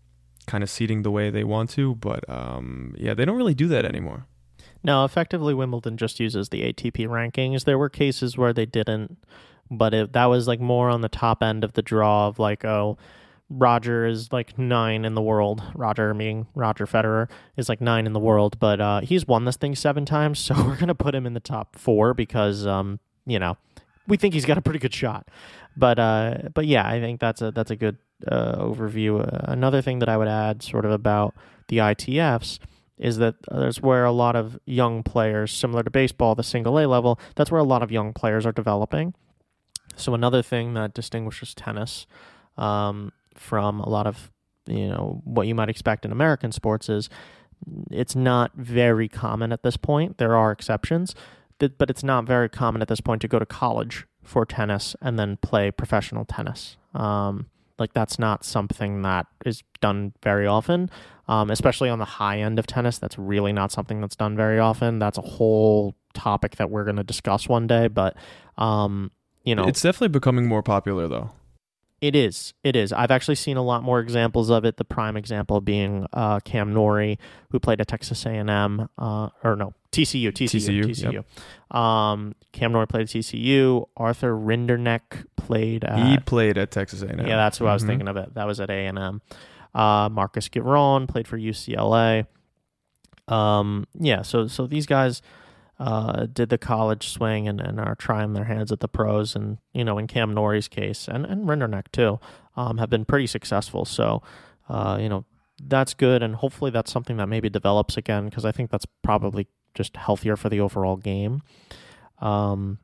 kind 0.48 0.64
of 0.64 0.70
seeding 0.70 1.04
the 1.04 1.12
way 1.12 1.30
they 1.30 1.44
want 1.44 1.70
to, 1.72 1.96
but 1.96 2.28
um, 2.30 2.96
yeah, 2.98 3.14
they 3.14 3.26
don't 3.26 3.38
really 3.38 3.56
do 3.56 3.68
that 3.68 3.86
anymore. 3.86 4.26
No, 4.84 5.04
effectively, 5.04 5.56
Wimbledon 5.56 5.98
just 5.98 6.20
uses 6.20 6.50
the 6.50 6.62
ATP 6.62 7.08
rankings. 7.08 7.64
There 7.64 7.78
were 7.78 7.90
cases 7.90 8.38
where 8.38 8.54
they 8.54 8.68
didn't, 8.68 9.18
but 9.70 9.94
it, 9.94 10.14
that 10.14 10.26
was 10.26 10.48
like 10.48 10.60
more 10.60 10.90
on 10.90 11.02
the 11.02 11.10
top 11.10 11.42
end 11.42 11.64
of 11.64 11.74
the 11.74 11.82
draw 11.82 12.28
of 12.28 12.40
like, 12.40 12.64
oh, 12.66 12.98
Roger 13.50 14.06
is 14.06 14.34
like 14.34 14.58
nine 14.58 15.06
in 15.06 15.14
the 15.14 15.22
world. 15.22 15.64
Roger, 15.76 16.14
meaning 16.14 16.48
Roger 16.56 16.86
Federer, 16.86 17.30
is 17.58 17.70
like 17.70 17.82
nine 17.82 18.08
in 18.08 18.14
the 18.14 18.20
world, 18.20 18.58
but 18.60 18.82
uh, 18.82 19.02
he's 19.02 19.28
won 19.28 19.46
this 19.46 19.58
thing 19.58 19.76
seven 19.76 20.06
times, 20.06 20.40
so 20.46 20.56
we're 20.56 20.78
gonna 20.78 20.96
put 20.96 21.16
him 21.16 21.26
in 21.26 21.34
the 21.34 21.40
top 21.40 21.76
four 21.76 22.14
because, 22.14 22.66
um, 22.66 23.00
you 23.26 23.40
know, 23.40 23.58
we 24.08 24.18
think 24.18 24.34
he's 24.34 24.46
got 24.46 24.58
a 24.58 24.62
pretty 24.62 24.80
good 24.80 24.94
shot. 24.94 25.28
But 25.78 26.00
uh, 26.00 26.38
but 26.54 26.66
yeah, 26.66 26.88
I 26.88 27.00
think 27.00 27.20
that's 27.20 27.42
a 27.42 27.52
that's 27.52 27.72
a 27.72 27.76
good 27.76 27.98
uh, 28.28 28.56
overview. 28.58 29.22
Uh, 29.22 29.52
another 29.52 29.82
thing 29.82 30.00
that 30.00 30.10
I 30.10 30.18
would 30.18 30.28
add, 30.28 30.64
sort 30.64 30.86
of 30.86 30.92
about 30.92 31.36
the 31.68 31.78
ITFs, 31.78 32.60
is 32.98 33.18
that 33.18 33.36
there's 33.52 33.82
where 33.82 34.06
a 34.06 34.12
lot 34.12 34.36
of 34.36 34.58
young 34.66 35.04
players, 35.04 35.52
similar 35.52 35.84
to 35.84 35.92
baseball, 35.92 36.34
the 36.36 36.44
single 36.44 36.80
A 36.80 36.86
level, 36.88 37.20
that's 37.36 37.52
where 37.52 37.60
a 37.60 37.66
lot 37.66 37.84
of 37.84 37.92
young 37.92 38.14
players 38.14 38.46
are 38.46 38.52
developing. 38.52 39.14
So 39.96 40.14
another 40.14 40.42
thing 40.42 40.74
that 40.74 40.94
distinguishes 40.94 41.54
tennis 41.54 42.06
um, 42.58 43.12
from 43.36 43.80
a 43.80 43.90
lot 43.90 44.08
of 44.08 44.32
you 44.68 44.88
know 44.88 45.22
what 45.24 45.48
you 45.48 45.56
might 45.56 45.70
expect 45.70 46.06
in 46.06 46.12
American 46.12 46.52
sports 46.52 46.90
is 46.90 47.10
it's 47.92 48.16
not 48.16 48.52
very 48.56 49.08
common 49.08 49.52
at 49.52 49.64
this 49.64 49.78
point. 49.78 50.18
There 50.18 50.36
are 50.36 50.52
exceptions, 50.52 51.16
but 51.60 51.90
it's 51.90 52.04
not 52.04 52.26
very 52.26 52.50
common 52.50 52.82
at 52.82 52.88
this 52.88 53.02
point 53.02 53.22
to 53.22 53.28
go 53.28 53.40
to 53.40 53.46
college 53.46 54.06
for 54.24 54.46
tennis 54.46 54.96
and 55.02 55.18
then 55.18 55.38
play 55.38 55.72
professional 55.72 56.26
tennis. 56.26 56.78
Um, 56.94 57.48
like 57.78 57.94
that's 57.94 58.18
not 58.18 58.44
something 58.46 59.02
that 59.02 59.28
is 59.46 59.64
done 59.82 60.14
very 60.24 60.48
often, 60.48 60.90
um, 61.28 61.52
especially 61.52 61.90
on 61.90 62.00
the 62.00 62.06
high 62.06 62.40
end 62.40 62.58
of 62.58 62.68
tennis. 62.68 62.98
That's 62.98 63.18
really 63.18 63.54
not 63.54 63.72
something 63.72 64.02
that's 64.02 64.16
done 64.16 64.36
very 64.36 64.60
often. 64.60 65.00
That's 65.00 65.18
a 65.18 65.22
whole 65.22 65.96
topic 66.14 66.56
that 66.56 66.70
we're 66.70 66.86
going 66.86 66.96
to 66.96 67.04
discuss 67.04 67.50
one 67.50 67.68
day. 67.68 67.88
But 67.88 68.16
um, 68.58 69.12
you 69.46 69.56
know, 69.56 69.66
it's 69.66 69.82
definitely 69.82 70.10
becoming 70.10 70.48
more 70.48 70.64
popular 70.64 71.08
though. 71.08 71.32
It 72.02 72.16
is. 72.16 72.54
It 72.64 72.76
is. 72.76 72.92
I've 72.92 73.10
actually 73.10 73.36
seen 73.36 73.58
a 73.58 73.64
lot 73.64 73.82
more 73.82 74.00
examples 74.00 74.50
of 74.50 74.66
it. 74.66 74.78
The 74.78 74.86
prime 74.86 75.16
example 75.16 75.62
being 75.62 76.06
uh, 76.12 76.40
Cam 76.42 76.74
Norrie, 76.74 77.18
who 77.52 77.60
played 77.60 77.80
at 77.80 77.88
Texas 77.88 78.26
A&M, 78.26 78.90
uh, 78.98 79.30
or 79.44 79.56
no, 79.56 79.74
TCU, 79.92 80.28
TCU, 80.28 80.84
TCU. 80.84 80.86
TCU. 80.86 81.14
Yep. 81.72 81.78
Um, 81.78 82.36
Cam 82.52 82.74
Norrie 82.74 82.86
played 82.88 83.04
at 83.04 83.08
TCU. 83.08 83.88
Arthur 83.96 84.34
Rinderknech 84.36 85.26
played 85.38 85.86
at. 85.86 86.06
He 86.06 86.18
played 86.18 86.58
at 86.58 86.70
Texas 86.70 87.02
A&M. 87.02 87.26
Yeah, 87.26 87.38
that's 87.38 87.58
who 87.58 87.64
mm-hmm. 87.64 87.72
I 87.72 87.74
was 87.74 87.82
mm-hmm. 87.82 87.90
thinking 87.90 88.08
of. 88.10 88.18
It 88.18 88.34
that 88.34 88.46
was 88.46 88.60
at 88.60 88.70
A&M. 88.70 89.22
Uh, 89.74 90.10
Marcos 90.10 90.50
Giron 90.50 91.08
played 91.08 91.28
for 91.28 91.38
UCLA. 91.38 92.28
Um, 93.28 93.88
yeah, 94.00 94.22
so 94.22 94.48
so 94.48 94.68
these 94.68 94.86
guys 94.86 95.22
uh, 95.80 96.26
did 96.26 96.50
the 96.50 96.58
college 96.58 97.10
swing 97.10 97.48
and, 97.48 97.60
and 97.60 97.80
are 97.80 97.96
trying 97.96 98.34
their 98.34 98.46
hands 98.46 98.72
at 98.72 98.80
the 98.80 98.88
pros. 98.88 99.36
And, 99.36 99.58
you 99.74 99.84
know, 99.84 99.98
in 99.98 100.08
Cam 100.08 100.34
Norrie's 100.34 100.68
case 100.68 101.08
and, 101.08 101.26
and 101.26 101.48
Rinderknech 101.48 101.92
too, 101.92 102.20
um, 102.56 102.78
have 102.78 102.90
been 102.90 103.06
pretty 103.06 103.28
successful. 103.28 103.86
So, 103.86 104.22
uh, 104.70 104.98
you 105.02 105.10
know, 105.10 105.26
that's 105.62 105.94
good. 105.94 106.24
And 106.24 106.36
hopefully 106.36 106.72
that's 106.72 106.92
something 106.92 107.18
that 107.18 107.28
maybe 107.28 107.50
develops 107.50 107.98
again 107.98 108.26
because 108.26 108.46
I 108.46 108.52
think 108.52 108.70
that's 108.72 108.86
probably 109.04 109.48
just 109.74 109.98
healthier 109.98 110.38
for 110.38 110.50
the 110.50 110.62
overall 110.62 110.96
game. 110.96 111.42
Um, 112.20 112.80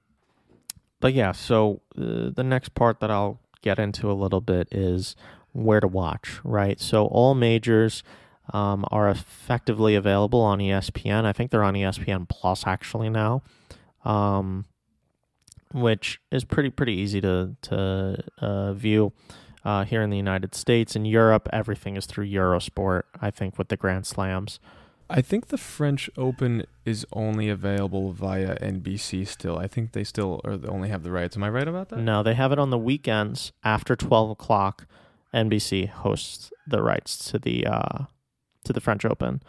but 0.99 1.13
yeah, 1.13 1.32
so 1.32 1.82
uh, 1.97 2.30
the 2.36 2.43
next 2.45 2.75
part 2.75 2.99
that 2.99 3.10
I'll 3.10 3.39
get 3.62 3.80
into 3.80 4.12
a 4.12 4.13
little 4.13 4.41
bit 4.41 4.67
is 4.71 5.15
where 5.54 5.80
to 5.80 5.88
watch, 5.88 6.39
right? 6.43 6.80
So 6.80 7.06
all 7.08 7.36
majors 7.36 8.04
um, 8.53 8.85
are 8.91 9.09
effectively 9.09 9.95
available 9.95 10.41
on 10.41 10.59
ESPN. 10.59 11.25
I 11.25 11.33
think 11.33 11.51
they're 11.51 11.63
on 11.63 11.73
ESPN 11.73 12.27
Plus 12.27 12.65
actually 12.65 13.09
now, 13.09 13.43
um, 14.05 14.65
which 15.73 16.19
is 16.31 16.43
pretty 16.43 16.69
pretty 16.69 16.93
easy 16.93 17.21
to 17.21 17.55
to 17.63 18.23
uh, 18.39 18.73
view. 18.73 19.13
Uh, 19.63 19.85
here 19.85 20.01
in 20.01 20.09
the 20.09 20.17
United 20.17 20.55
States, 20.55 20.95
in 20.95 21.05
Europe, 21.05 21.47
everything 21.53 21.95
is 21.95 22.07
through 22.07 22.27
Eurosport. 22.27 23.03
I 23.21 23.29
think 23.29 23.59
with 23.59 23.67
the 23.67 23.77
Grand 23.77 24.07
Slams. 24.07 24.59
I 25.07 25.21
think 25.21 25.47
the 25.47 25.57
French 25.57 26.09
Open 26.17 26.63
is 26.85 27.05
only 27.11 27.49
available 27.49 28.11
via 28.13 28.57
NBC 28.59 29.27
still. 29.27 29.59
I 29.59 29.67
think 29.67 29.91
they 29.91 30.05
still 30.05 30.41
they 30.43 30.67
only 30.67 30.89
have 30.89 31.03
the 31.03 31.11
rights. 31.11 31.35
Am 31.35 31.43
I 31.43 31.49
right 31.49 31.67
about 31.67 31.89
that? 31.89 31.99
No, 31.99 32.23
they 32.23 32.33
have 32.33 32.51
it 32.51 32.59
on 32.59 32.69
the 32.69 32.77
weekends 32.77 33.51
after 33.63 33.95
twelve 33.95 34.31
o'clock. 34.31 34.87
NBC 35.33 35.89
hosts 35.89 36.51
the 36.67 36.81
rights 36.81 37.29
to 37.31 37.39
the 37.39 37.65
uh, 37.65 38.05
to 38.63 38.74
the 38.74 38.82
French 38.82 39.06
Open. 39.06 39.41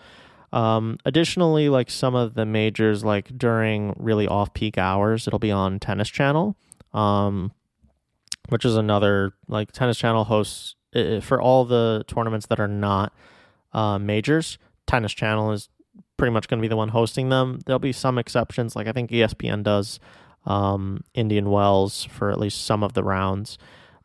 Um, 0.52 0.98
additionally, 1.04 1.68
like 1.68 1.90
some 1.90 2.14
of 2.14 2.34
the 2.34 2.44
majors, 2.44 3.04
like 3.04 3.36
during 3.38 3.94
really 3.98 4.28
off 4.28 4.52
peak 4.52 4.76
hours, 4.76 5.26
it'll 5.26 5.38
be 5.38 5.50
on 5.50 5.80
Tennis 5.80 6.10
Channel, 6.10 6.56
um, 6.92 7.52
which 8.50 8.64
is 8.64 8.76
another 8.76 9.32
like 9.48 9.72
Tennis 9.72 9.98
Channel 9.98 10.24
hosts 10.24 10.76
uh, 10.94 11.20
for 11.20 11.40
all 11.40 11.64
the 11.64 12.04
tournaments 12.06 12.46
that 12.46 12.60
are 12.60 12.68
not 12.68 13.14
uh, 13.72 13.98
majors. 13.98 14.58
Tennis 14.86 15.12
Channel 15.12 15.52
is 15.52 15.70
pretty 16.18 16.32
much 16.32 16.48
going 16.48 16.58
to 16.58 16.62
be 16.62 16.68
the 16.68 16.76
one 16.76 16.90
hosting 16.90 17.30
them. 17.30 17.60
There'll 17.64 17.78
be 17.78 17.92
some 17.92 18.18
exceptions, 18.18 18.76
like 18.76 18.86
I 18.86 18.92
think 18.92 19.10
ESPN 19.10 19.62
does 19.62 20.00
um, 20.44 21.02
Indian 21.14 21.50
Wells 21.50 22.04
for 22.04 22.30
at 22.30 22.38
least 22.38 22.64
some 22.64 22.82
of 22.82 22.92
the 22.92 23.02
rounds. 23.02 23.56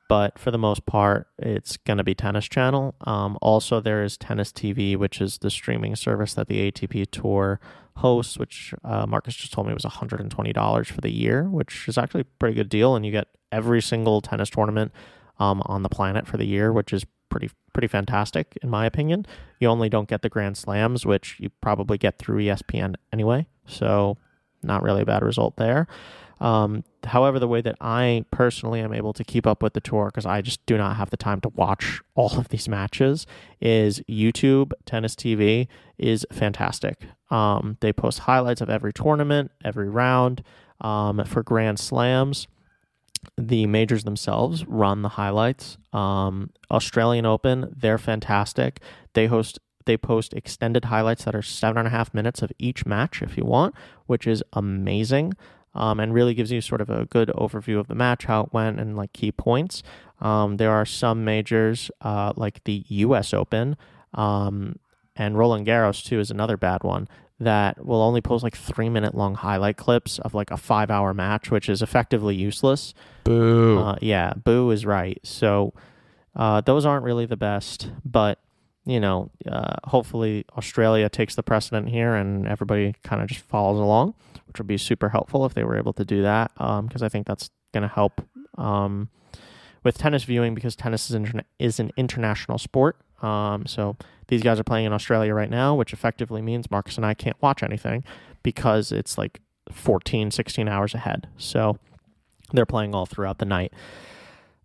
But 0.07 0.39
for 0.39 0.51
the 0.51 0.57
most 0.57 0.85
part, 0.85 1.27
it's 1.37 1.77
going 1.77 1.97
to 1.97 2.03
be 2.03 2.15
Tennis 2.15 2.45
Channel. 2.45 2.95
Um, 3.01 3.37
also, 3.41 3.81
there 3.81 4.03
is 4.03 4.17
Tennis 4.17 4.51
TV, 4.51 4.95
which 4.95 5.19
is 5.19 5.39
the 5.39 5.49
streaming 5.49 5.95
service 5.95 6.33
that 6.35 6.47
the 6.47 6.71
ATP 6.71 7.11
Tour 7.11 7.59
hosts, 7.97 8.37
which 8.37 8.73
uh, 8.83 9.05
Marcus 9.05 9.35
just 9.35 9.53
told 9.53 9.67
me 9.67 9.73
was 9.73 9.83
$120 9.83 10.87
for 10.87 11.01
the 11.01 11.11
year, 11.11 11.43
which 11.43 11.87
is 11.87 11.97
actually 11.97 12.21
a 12.21 12.25
pretty 12.39 12.55
good 12.55 12.69
deal. 12.69 12.95
And 12.95 13.05
you 13.05 13.11
get 13.11 13.27
every 13.51 13.81
single 13.81 14.21
tennis 14.21 14.49
tournament 14.49 14.91
um, 15.39 15.61
on 15.65 15.83
the 15.83 15.89
planet 15.89 16.27
for 16.27 16.37
the 16.37 16.45
year, 16.45 16.71
which 16.71 16.93
is 16.93 17.05
pretty 17.29 17.49
pretty 17.73 17.87
fantastic 17.87 18.57
in 18.63 18.69
my 18.69 18.85
opinion. 18.85 19.25
You 19.59 19.67
only 19.67 19.89
don't 19.89 20.07
get 20.07 20.21
the 20.21 20.29
Grand 20.29 20.57
Slams, 20.57 21.05
which 21.05 21.37
you 21.39 21.49
probably 21.61 21.97
get 21.97 22.17
through 22.17 22.43
ESPN 22.43 22.95
anyway. 23.11 23.47
So, 23.65 24.17
not 24.63 24.81
really 24.81 25.01
a 25.01 25.05
bad 25.05 25.23
result 25.23 25.57
there. 25.57 25.87
Um, 26.39 26.83
however, 27.03 27.39
the 27.39 27.47
way 27.47 27.61
that 27.61 27.75
I 27.81 28.25
personally 28.31 28.79
am 28.79 28.93
able 28.93 29.13
to 29.13 29.23
keep 29.23 29.47
up 29.47 29.63
with 29.63 29.73
the 29.73 29.81
tour, 29.81 30.07
because 30.07 30.25
I 30.25 30.41
just 30.41 30.65
do 30.65 30.77
not 30.77 30.97
have 30.97 31.09
the 31.09 31.17
time 31.17 31.41
to 31.41 31.49
watch 31.49 32.01
all 32.15 32.37
of 32.37 32.49
these 32.49 32.69
matches, 32.69 33.25
is 33.59 34.01
YouTube 34.09 34.73
Tennis 34.85 35.15
TV 35.15 35.67
is 35.97 36.25
fantastic. 36.31 37.05
Um, 37.29 37.77
they 37.81 37.91
post 37.91 38.19
highlights 38.19 38.61
of 38.61 38.69
every 38.69 38.93
tournament, 38.93 39.51
every 39.63 39.89
round. 39.89 40.43
Um, 40.79 41.23
for 41.25 41.41
Grand 41.41 41.79
Slams, 41.79 42.47
the 43.35 43.65
majors 43.65 44.03
themselves 44.03 44.65
run 44.65 45.01
the 45.01 45.09
highlights. 45.09 45.77
Um, 45.91 46.51
Australian 46.69 47.25
Open, 47.25 47.73
they're 47.75 47.97
fantastic. 47.97 48.79
They 49.13 49.25
host 49.25 49.59
they 49.85 49.97
post 49.97 50.33
extended 50.33 50.85
highlights 50.85 51.23
that 51.23 51.33
are 51.33 51.41
seven 51.41 51.77
and 51.77 51.87
a 51.87 51.91
half 51.91 52.13
minutes 52.13 52.41
of 52.41 52.51
each 52.59 52.85
match 52.85 53.21
if 53.21 53.37
you 53.37 53.45
want, 53.45 53.73
which 54.05 54.27
is 54.27 54.43
amazing 54.53 55.33
um, 55.77 55.99
and 55.99 56.13
really 56.13 56.33
gives 56.33 56.51
you 56.51 56.61
sort 56.61 56.81
of 56.81 56.89
a 56.89 57.05
good 57.05 57.29
overview 57.29 57.79
of 57.79 57.87
the 57.87 57.95
match, 57.95 58.25
how 58.25 58.41
it 58.41 58.53
went, 58.53 58.79
and 58.79 58.97
like 58.97 59.13
key 59.13 59.31
points. 59.31 59.83
Um, 60.19 60.57
there 60.57 60.71
are 60.71 60.85
some 60.85 61.23
majors 61.23 61.91
uh, 62.01 62.33
like 62.35 62.63
the 62.63 62.83
U.S. 62.87 63.33
Open 63.33 63.77
um, 64.13 64.79
and 65.15 65.37
Roland 65.37 65.67
Garros 65.67 66.03
too 66.03 66.19
is 66.19 66.31
another 66.31 66.57
bad 66.57 66.83
one 66.83 67.07
that 67.39 67.85
will 67.85 68.01
only 68.01 68.21
post 68.21 68.43
like 68.43 68.55
three 68.55 68.89
minute 68.89 69.13
long 69.13 69.35
highlight 69.35 69.77
clips 69.77 70.17
of 70.19 70.33
like 70.33 70.49
a 70.51 70.57
five 70.57 70.89
hour 70.89 71.13
match, 71.13 71.51
which 71.51 71.69
is 71.69 71.81
effectively 71.81 72.35
useless. 72.35 72.93
Boo. 73.23 73.79
Uh, 73.79 73.95
yeah, 74.01 74.33
boo 74.33 74.71
is 74.71 74.85
right. 74.85 75.19
So 75.23 75.73
uh, 76.35 76.61
those 76.61 76.85
aren't 76.85 77.03
really 77.03 77.25
the 77.25 77.37
best, 77.37 77.91
but 78.03 78.39
you 78.85 78.99
know, 79.01 79.29
uh, 79.51 79.75
hopefully 79.83 80.45
Australia 80.57 81.09
takes 81.09 81.35
the 81.35 81.43
precedent 81.43 81.89
here 81.89 82.15
and 82.15 82.47
everybody 82.47 82.95
kind 83.03 83.21
of 83.21 83.27
just 83.27 83.41
follows 83.41 83.79
along 83.79 84.15
which 84.47 84.57
would 84.57 84.67
be 84.67 84.77
super 84.77 85.09
helpful 85.09 85.45
if 85.45 85.53
they 85.53 85.63
were 85.63 85.77
able 85.77 85.93
to 85.93 86.05
do 86.05 86.21
that 86.21 86.51
because 86.55 87.01
um, 87.01 87.05
I 87.05 87.09
think 87.09 87.27
that's 87.27 87.49
going 87.73 87.83
to 87.83 87.93
help 87.93 88.21
um, 88.57 89.09
with 89.83 89.97
tennis 89.97 90.23
viewing 90.23 90.55
because 90.55 90.75
tennis 90.75 91.09
is, 91.09 91.15
interna- 91.15 91.45
is 91.59 91.79
an 91.79 91.91
international 91.97 92.57
sport. 92.57 92.97
Um, 93.21 93.65
so 93.65 93.97
these 94.27 94.43
guys 94.43 94.59
are 94.59 94.63
playing 94.63 94.85
in 94.85 94.93
Australia 94.93 95.33
right 95.33 95.49
now, 95.49 95.75
which 95.75 95.93
effectively 95.93 96.41
means 96.41 96.69
Marcus 96.69 96.97
and 96.97 97.05
I 97.05 97.13
can't 97.13 97.41
watch 97.41 97.63
anything 97.63 98.03
because 98.43 98.91
it's 98.91 99.17
like 99.17 99.41
14, 99.71 100.31
16 100.31 100.67
hours 100.67 100.93
ahead. 100.93 101.27
So 101.37 101.77
they're 102.53 102.65
playing 102.65 102.95
all 102.95 103.05
throughout 103.05 103.39
the 103.39 103.45
night. 103.45 103.73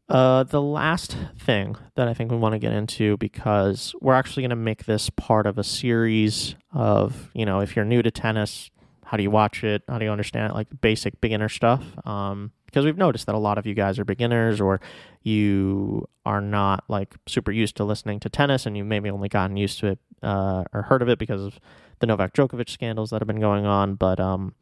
Uh, 0.08 0.42
the 0.42 0.60
last 0.60 1.16
thing 1.38 1.76
that 1.94 2.06
I 2.08 2.14
think 2.14 2.30
we 2.30 2.36
want 2.36 2.54
to 2.54 2.58
get 2.58 2.72
into 2.72 3.16
because 3.16 3.94
we're 4.00 4.14
actually 4.14 4.42
going 4.42 4.50
to 4.50 4.56
make 4.56 4.84
this 4.84 5.08
part 5.10 5.46
of 5.46 5.56
a 5.56 5.64
series 5.64 6.54
of, 6.72 7.30
you 7.32 7.46
know, 7.46 7.60
if 7.60 7.74
you're 7.74 7.84
new 7.84 8.02
to 8.02 8.10
tennis, 8.10 8.70
how 9.12 9.18
do 9.18 9.22
you 9.22 9.30
watch 9.30 9.62
it? 9.62 9.82
How 9.90 9.98
do 9.98 10.06
you 10.06 10.10
understand 10.10 10.50
it? 10.50 10.54
Like 10.54 10.68
basic 10.80 11.20
beginner 11.20 11.50
stuff. 11.50 11.84
Um, 12.06 12.50
because 12.64 12.86
we've 12.86 12.96
noticed 12.96 13.26
that 13.26 13.34
a 13.34 13.38
lot 13.38 13.58
of 13.58 13.66
you 13.66 13.74
guys 13.74 13.98
are 13.98 14.06
beginners 14.06 14.58
or 14.58 14.80
you 15.22 16.08
are 16.24 16.40
not 16.40 16.84
like 16.88 17.14
super 17.28 17.52
used 17.52 17.76
to 17.76 17.84
listening 17.84 18.20
to 18.20 18.30
tennis 18.30 18.64
and 18.64 18.74
you've 18.74 18.86
maybe 18.86 19.10
only 19.10 19.28
gotten 19.28 19.58
used 19.58 19.78
to 19.80 19.88
it 19.88 19.98
uh, 20.22 20.64
or 20.72 20.80
heard 20.80 21.02
of 21.02 21.10
it 21.10 21.18
because 21.18 21.42
of 21.42 21.60
the 21.98 22.06
Novak 22.06 22.32
Djokovic 22.32 22.70
scandals 22.70 23.10
that 23.10 23.20
have 23.20 23.26
been 23.26 23.38
going 23.38 23.66
on. 23.66 23.96
But, 23.96 24.18
um, 24.18 24.54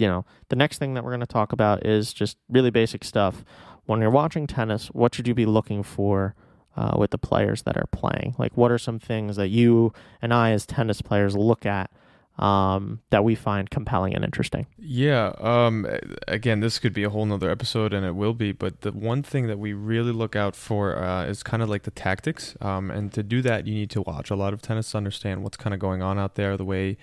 you 0.00 0.08
know, 0.08 0.24
the 0.48 0.56
next 0.56 0.78
thing 0.78 0.94
that 0.94 1.04
we're 1.04 1.10
going 1.10 1.20
to 1.20 1.26
talk 1.26 1.52
about 1.52 1.86
is 1.86 2.12
just 2.12 2.36
really 2.48 2.70
basic 2.70 3.04
stuff. 3.04 3.44
When 3.84 4.00
you're 4.00 4.10
watching 4.10 4.48
tennis, 4.48 4.88
what 4.88 5.14
should 5.14 5.28
you 5.28 5.34
be 5.34 5.46
looking 5.46 5.84
for 5.84 6.34
uh, 6.76 6.96
with 6.98 7.12
the 7.12 7.18
players 7.18 7.62
that 7.62 7.76
are 7.76 7.86
playing? 7.92 8.34
Like, 8.36 8.56
what 8.56 8.72
are 8.72 8.78
some 8.78 8.98
things 8.98 9.36
that 9.36 9.50
you 9.50 9.92
and 10.20 10.34
I, 10.34 10.50
as 10.50 10.66
tennis 10.66 11.02
players, 11.02 11.36
look 11.36 11.64
at 11.64 11.92
um, 12.38 13.00
that 13.10 13.24
we 13.24 13.34
find 13.34 13.68
compelling 13.70 14.14
and 14.14 14.24
interesting. 14.24 14.66
Yeah. 14.78 15.32
Um, 15.38 15.86
again, 16.26 16.60
this 16.60 16.78
could 16.78 16.92
be 16.92 17.04
a 17.04 17.10
whole 17.10 17.26
nother 17.26 17.50
episode, 17.50 17.92
and 17.92 18.06
it 18.06 18.14
will 18.14 18.34
be. 18.34 18.52
But 18.52 18.80
the 18.80 18.92
one 18.92 19.22
thing 19.22 19.46
that 19.48 19.58
we 19.58 19.72
really 19.72 20.12
look 20.12 20.34
out 20.34 20.56
for 20.56 20.96
uh, 20.96 21.26
is 21.26 21.42
kind 21.42 21.62
of 21.62 21.68
like 21.68 21.82
the 21.82 21.90
tactics. 21.90 22.56
Um, 22.60 22.90
and 22.90 23.12
to 23.12 23.22
do 23.22 23.42
that, 23.42 23.66
you 23.66 23.74
need 23.74 23.90
to 23.90 24.02
watch 24.02 24.30
a 24.30 24.36
lot 24.36 24.52
of 24.52 24.62
tennis 24.62 24.90
to 24.92 24.96
understand 24.96 25.42
what's 25.42 25.56
kind 25.56 25.74
of 25.74 25.80
going 25.80 26.02
on 26.02 26.18
out 26.18 26.36
there, 26.36 26.56
the 26.56 26.64
way 26.64 26.96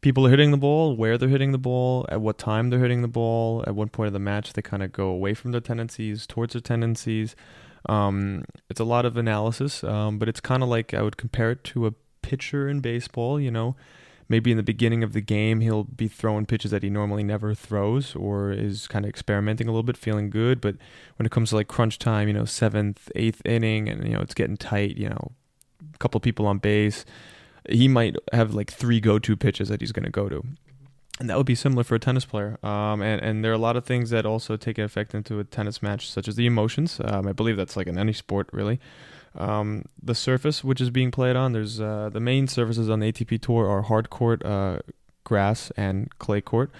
people 0.00 0.26
are 0.26 0.30
hitting 0.30 0.50
the 0.50 0.58
ball, 0.58 0.96
where 0.96 1.16
they're 1.16 1.28
hitting 1.28 1.52
the 1.52 1.58
ball, 1.58 2.04
at 2.08 2.20
what 2.20 2.36
time 2.36 2.70
they're 2.70 2.80
hitting 2.80 3.00
the 3.00 3.08
ball, 3.08 3.64
at 3.66 3.74
what 3.74 3.92
point 3.92 4.08
of 4.08 4.12
the 4.12 4.18
match 4.18 4.52
they 4.52 4.62
kind 4.62 4.82
of 4.82 4.92
go 4.92 5.06
away 5.06 5.34
from 5.34 5.52
their 5.52 5.60
tendencies 5.60 6.26
towards 6.26 6.52
their 6.52 6.60
tendencies. 6.60 7.36
Um, 7.88 8.44
it's 8.68 8.80
a 8.80 8.84
lot 8.84 9.06
of 9.06 9.16
analysis, 9.16 9.84
um, 9.84 10.18
but 10.18 10.28
it's 10.28 10.40
kind 10.40 10.62
of 10.62 10.68
like 10.68 10.92
I 10.92 11.02
would 11.02 11.16
compare 11.16 11.52
it 11.52 11.62
to 11.64 11.86
a 11.86 11.92
pitcher 12.22 12.68
in 12.68 12.80
baseball. 12.80 13.38
You 13.38 13.52
know 13.52 13.76
maybe 14.28 14.50
in 14.50 14.56
the 14.56 14.62
beginning 14.62 15.04
of 15.04 15.12
the 15.12 15.20
game 15.20 15.60
he'll 15.60 15.84
be 15.84 16.08
throwing 16.08 16.46
pitches 16.46 16.70
that 16.70 16.82
he 16.82 16.90
normally 16.90 17.22
never 17.22 17.54
throws 17.54 18.14
or 18.16 18.50
is 18.50 18.86
kind 18.86 19.04
of 19.04 19.08
experimenting 19.08 19.68
a 19.68 19.70
little 19.70 19.82
bit 19.82 19.96
feeling 19.96 20.30
good. 20.30 20.60
But 20.60 20.76
when 21.16 21.26
it 21.26 21.32
comes 21.32 21.50
to 21.50 21.56
like 21.56 21.68
crunch 21.68 21.98
time 21.98 22.28
you 22.28 22.34
know 22.34 22.44
seventh 22.44 23.10
eighth 23.14 23.42
inning 23.44 23.88
and 23.88 24.04
you 24.06 24.14
know 24.14 24.20
it's 24.20 24.34
getting 24.34 24.56
tight 24.56 24.96
you 24.96 25.08
know 25.08 25.32
a 25.94 25.98
couple 25.98 26.20
people 26.20 26.46
on 26.46 26.58
base 26.58 27.04
he 27.68 27.88
might 27.88 28.16
have 28.32 28.54
like 28.54 28.70
three 28.70 29.00
go-to 29.00 29.36
pitches 29.36 29.68
that 29.68 29.80
he's 29.80 29.92
going 29.92 30.04
to 30.04 30.10
go 30.10 30.28
to. 30.28 30.44
And 31.20 31.30
that 31.30 31.36
would 31.36 31.46
be 31.46 31.54
similar 31.54 31.84
for 31.84 31.94
a 31.94 32.00
tennis 32.00 32.24
player. 32.24 32.58
Um, 32.64 33.00
and, 33.00 33.22
and 33.22 33.44
there 33.44 33.52
are 33.52 33.54
a 33.54 33.58
lot 33.58 33.76
of 33.76 33.84
things 33.84 34.10
that 34.10 34.26
also 34.26 34.56
take 34.56 34.78
effect 34.78 35.14
into 35.14 35.38
a 35.38 35.44
tennis 35.44 35.80
match 35.80 36.10
such 36.10 36.26
as 36.26 36.36
the 36.36 36.46
emotions. 36.46 37.00
Um, 37.02 37.26
i 37.26 37.32
believe 37.32 37.56
that's 37.56 37.76
like 37.76 37.86
in 37.86 37.98
any 37.98 38.12
sport 38.12 38.48
really 38.52 38.80
um, 39.36 39.84
the 40.02 40.14
surface 40.14 40.62
which 40.62 40.80
is 40.80 40.90
being 40.90 41.10
played 41.10 41.36
on, 41.36 41.52
there's 41.52 41.80
uh, 41.80 42.10
the 42.12 42.20
main 42.20 42.46
surfaces 42.46 42.88
on 42.88 43.00
the 43.00 43.12
ATP 43.12 43.40
Tour 43.40 43.68
are 43.68 43.82
hard 43.82 44.10
court, 44.10 44.44
uh, 44.44 44.78
grass, 45.24 45.70
and 45.76 46.16
clay 46.18 46.40
court. 46.40 46.70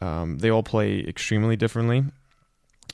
Um, 0.00 0.38
they 0.38 0.50
all 0.50 0.62
play 0.62 1.00
extremely 1.00 1.56
differently. 1.56 2.04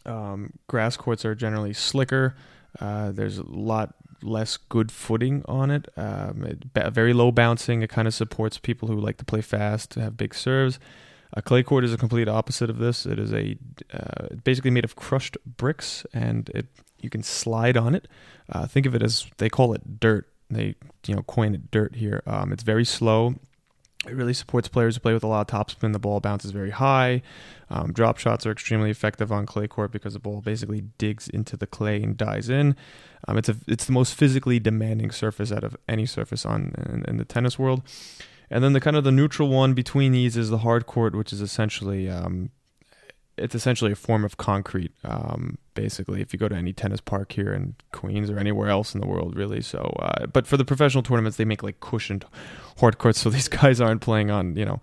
Um, 0.05 0.55
grass 0.67 0.97
courts 0.97 1.25
are 1.25 1.35
generally 1.35 1.73
slicker. 1.73 2.37
Uh, 2.81 3.13
there's 3.13 3.39
a 3.39 3.45
lot 3.45 3.95
less 4.23 4.57
good 4.57 4.91
footing 4.91 5.45
on 5.47 5.71
it. 5.71 5.89
Um, 5.97 6.45
it 6.45 6.93
very 6.93 7.13
low 7.13 7.31
bouncing. 7.31 7.83
It 7.83 7.91
kind 7.91 8.09
of 8.09 8.15
supports 8.15 8.59
people 8.59 8.89
who 8.89 9.01
like 9.01 9.17
to 9.19 9.25
play 9.25 9.41
fast, 9.41 9.91
to 9.93 10.01
have 10.01 10.17
big 10.17 10.35
serves. 10.35 10.79
A 11.35 11.43
clay 11.43 11.63
court 11.63 11.85
is 11.85 11.93
a 11.93 11.99
complete 11.99 12.29
opposite 12.29 12.71
of 12.71 12.79
this. 12.79 13.05
It 13.05 13.19
is 13.19 13.33
a 13.33 13.57
uh, 13.93 14.29
basically 14.45 14.71
made 14.71 14.85
of 14.85 14.97
crushed 14.97 15.37
bricks, 15.47 16.07
and 16.13 16.49
it 16.55 16.67
you 17.01 17.11
can 17.11 17.23
slide 17.23 17.77
on 17.77 17.95
it. 17.95 18.09
Uh, 18.51 18.67
think 18.67 18.87
of 18.87 18.95
it 18.95 19.03
as 19.03 19.27
they 19.39 19.49
call 19.49 19.73
it 19.73 20.01
dirt. 20.01 20.29
They 20.51 20.75
you 21.07 21.15
know 21.15 21.23
coin 21.23 21.55
it 21.55 21.71
dirt 21.71 21.97
here. 21.97 22.23
Um, 22.27 22.53
it's 22.53 22.63
very 22.63 22.85
slow. 22.85 23.35
It 24.07 24.15
really 24.15 24.33
supports 24.33 24.69
players 24.69 24.95
who 24.95 25.01
play 25.01 25.13
with 25.13 25.25
a 25.25 25.27
lot 25.27 25.53
of 25.53 25.67
topspin. 25.67 25.93
The 25.93 25.99
ball 25.99 26.21
bounces 26.21 26.53
very 26.53 26.71
high. 26.71 27.21
Um, 27.69 27.93
drop 27.93 28.17
shots 28.19 28.47
are 28.47 28.53
extremely 28.53 28.91
effective 28.91 29.33
on 29.33 29.45
clay 29.45 29.67
court 29.67 29.91
because 29.91 30.15
the 30.15 30.21
ball 30.21 30.41
basically 30.41 30.85
digs 30.99 31.29
into 31.29 31.57
the 31.57 31.67
clay 31.67 32.03
and 32.03 32.17
dies 32.17 32.49
in. 32.49 32.77
Um, 33.27 33.37
it's 33.37 33.49
a 33.49 33.57
it's 33.67 33.85
the 33.85 33.93
most 33.93 34.15
physically 34.15 34.61
demanding 34.61 35.11
surface 35.11 35.51
out 35.51 35.65
of 35.65 35.77
any 35.89 36.07
surface 36.07 36.47
on 36.47 36.73
in, 36.89 37.05
in, 37.07 37.17
the 37.17 37.25
tennis 37.25 37.59
world. 37.59 37.83
And 38.51 38.65
then 38.65 38.73
the 38.73 38.81
kind 38.81 38.97
of 38.97 39.05
the 39.05 39.13
neutral 39.13 39.49
one 39.49 39.75
between 39.75 40.13
these 40.13 40.37
is 40.37 40.49
the 40.49 40.59
hard 40.59 40.87
court, 40.87 41.15
which 41.15 41.33
is 41.33 41.43
essentially 41.43 42.09
um, 42.09 42.51
it's 43.39 43.55
essentially 43.55 43.93
a 43.93 43.97
form 43.97 44.25
of 44.25 44.37
concrete. 44.37 44.93
Um, 45.05 45.59
basically, 45.75 46.21
if 46.21 46.33
you 46.33 46.39
go 46.39 46.49
to 46.49 46.55
any 46.55 46.73
tennis 46.73 47.01
park 47.01 47.33
here 47.33 47.53
in 47.53 47.75
Queens 47.93 48.31
or 48.31 48.39
anywhere 48.39 48.69
else 48.69 48.95
in 48.95 49.01
the 49.01 49.07
world, 49.07 49.37
really. 49.37 49.61
So, 49.61 49.97
uh, 50.01 50.27
but 50.27 50.47
for 50.47 50.57
the 50.57 50.65
professional 50.65 51.03
tournaments, 51.03 51.37
they 51.37 51.45
make 51.45 51.63
like 51.63 51.81
cushioned 51.81 52.25
hard 52.79 52.99
courts, 52.99 53.21
so 53.23 53.31
these 53.31 53.49
guys 53.49 53.81
aren't 53.81 54.01
playing 54.01 54.31
on 54.31 54.57
you 54.57 54.65
know 54.65 54.81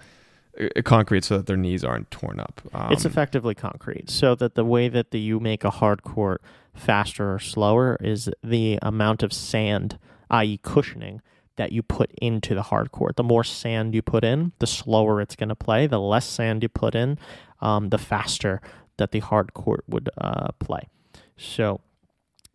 concrete 0.83 1.23
so 1.23 1.37
that 1.37 1.47
their 1.47 1.57
knees 1.57 1.83
aren't 1.83 2.09
torn 2.11 2.39
up. 2.39 2.61
Um, 2.73 2.91
it's 2.91 3.05
effectively 3.05 3.55
concrete, 3.55 4.09
so 4.09 4.35
that 4.35 4.55
the 4.55 4.65
way 4.65 4.87
that 4.87 5.11
the, 5.11 5.19
you 5.19 5.39
make 5.39 5.63
a 5.63 5.69
hard 5.69 6.03
court 6.03 6.41
faster 6.73 7.33
or 7.33 7.39
slower 7.39 7.97
is 8.01 8.29
the 8.43 8.79
amount 8.81 9.23
of 9.23 9.31
sand, 9.31 9.97
i.e., 10.29 10.59
cushioning, 10.61 11.21
that 11.57 11.71
you 11.71 11.81
put 11.81 12.11
into 12.21 12.53
the 12.53 12.63
hard 12.63 12.91
court. 12.91 13.15
The 13.15 13.23
more 13.23 13.43
sand 13.43 13.95
you 13.95 14.01
put 14.01 14.23
in, 14.23 14.51
the 14.59 14.67
slower 14.67 15.21
it's 15.21 15.35
going 15.35 15.49
to 15.49 15.55
play. 15.55 15.87
The 15.87 15.99
less 15.99 16.25
sand 16.25 16.63
you 16.63 16.69
put 16.69 16.95
in, 16.95 17.17
um, 17.65 17.89
the 17.89 17.97
faster 17.97 18.61
that 18.97 19.11
the 19.11 19.19
hard 19.19 19.53
court 19.53 19.83
would 19.87 20.09
uh, 20.19 20.49
play. 20.59 20.87
So, 21.35 21.81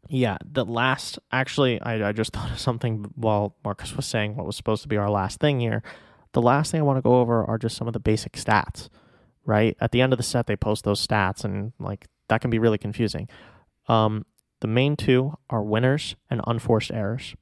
yeah, 0.09 0.38
the 0.44 0.64
last, 0.64 1.18
actually, 1.33 1.81
I, 1.81 2.09
I 2.09 2.12
just 2.12 2.33
thought 2.35 2.51
of 2.53 2.61
something 2.61 3.11
while 3.16 3.57
Marcus 3.64 3.96
was 3.96 4.07
saying 4.07 4.37
what 4.37 4.46
was 4.46 4.57
supposed 4.57 4.83
to 4.83 4.88
be 4.88 4.96
our 4.96 5.11
last 5.11 5.40
thing 5.40 5.61
here. 5.61 5.83
The 6.33 6.42
last 6.42 6.70
thing 6.70 6.81
I 6.81 6.85
want 6.85 6.99
to 6.99 7.03
go 7.03 7.16
over 7.20 7.44
are 7.44 7.59
just 7.59 7.77
some 7.77 7.88
of 7.88 7.92
the 7.92 8.01
basic 8.01 8.35
stats, 8.35 8.88
right? 9.44 9.77
At 9.81 9.90
the 9.90 10.01
end 10.01 10.12
of 10.12 10.16
the 10.16 10.23
set, 10.23 10.46
they 10.46 10.57
post 10.57 10.85
those 10.85 11.05
stats, 11.05 11.44
and 11.44 11.73
like 11.81 12.07
that 12.29 12.40
can 12.40 12.51
be 12.51 12.61
really 12.61 12.79
confusing. 12.79 13.29
Um, 13.88 14.25
The 14.61 14.68
main 14.68 14.94
two 14.94 15.37
are 15.49 15.62
winners 15.62 16.14
and 16.31 16.40
unforced 16.46 16.92
errors. 16.92 17.35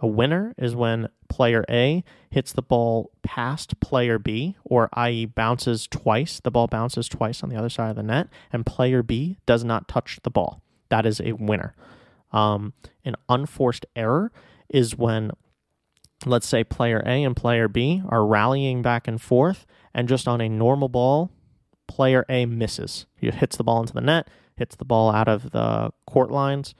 A 0.00 0.06
winner 0.06 0.54
is 0.56 0.76
when 0.76 1.08
player 1.28 1.64
A 1.68 2.04
hits 2.30 2.52
the 2.52 2.62
ball 2.62 3.10
past 3.22 3.80
player 3.80 4.18
B, 4.18 4.56
or 4.64 4.88
i.e., 4.92 5.26
bounces 5.26 5.86
twice. 5.88 6.40
The 6.40 6.50
ball 6.50 6.68
bounces 6.68 7.08
twice 7.08 7.42
on 7.42 7.48
the 7.48 7.56
other 7.56 7.68
side 7.68 7.90
of 7.90 7.96
the 7.96 8.02
net, 8.02 8.28
and 8.52 8.64
player 8.64 9.02
B 9.02 9.38
does 9.46 9.64
not 9.64 9.88
touch 9.88 10.20
the 10.22 10.30
ball. 10.30 10.62
That 10.88 11.04
is 11.04 11.20
a 11.20 11.32
winner. 11.32 11.74
Um, 12.32 12.74
an 13.04 13.16
unforced 13.28 13.86
error 13.96 14.30
is 14.68 14.96
when, 14.96 15.32
let's 16.24 16.46
say, 16.46 16.62
player 16.62 17.02
A 17.04 17.24
and 17.24 17.36
player 17.36 17.68
B 17.68 18.02
are 18.08 18.24
rallying 18.24 18.82
back 18.82 19.08
and 19.08 19.20
forth, 19.20 19.66
and 19.92 20.08
just 20.08 20.28
on 20.28 20.40
a 20.40 20.48
normal 20.48 20.88
ball, 20.88 21.30
player 21.88 22.24
A 22.28 22.46
misses. 22.46 23.06
He 23.16 23.30
hits 23.30 23.56
the 23.56 23.64
ball 23.64 23.80
into 23.80 23.94
the 23.94 24.00
net, 24.00 24.28
hits 24.56 24.76
the 24.76 24.84
ball 24.84 25.10
out 25.10 25.28
of 25.28 25.50
the 25.50 25.90
court 26.06 26.30
lines. 26.30 26.74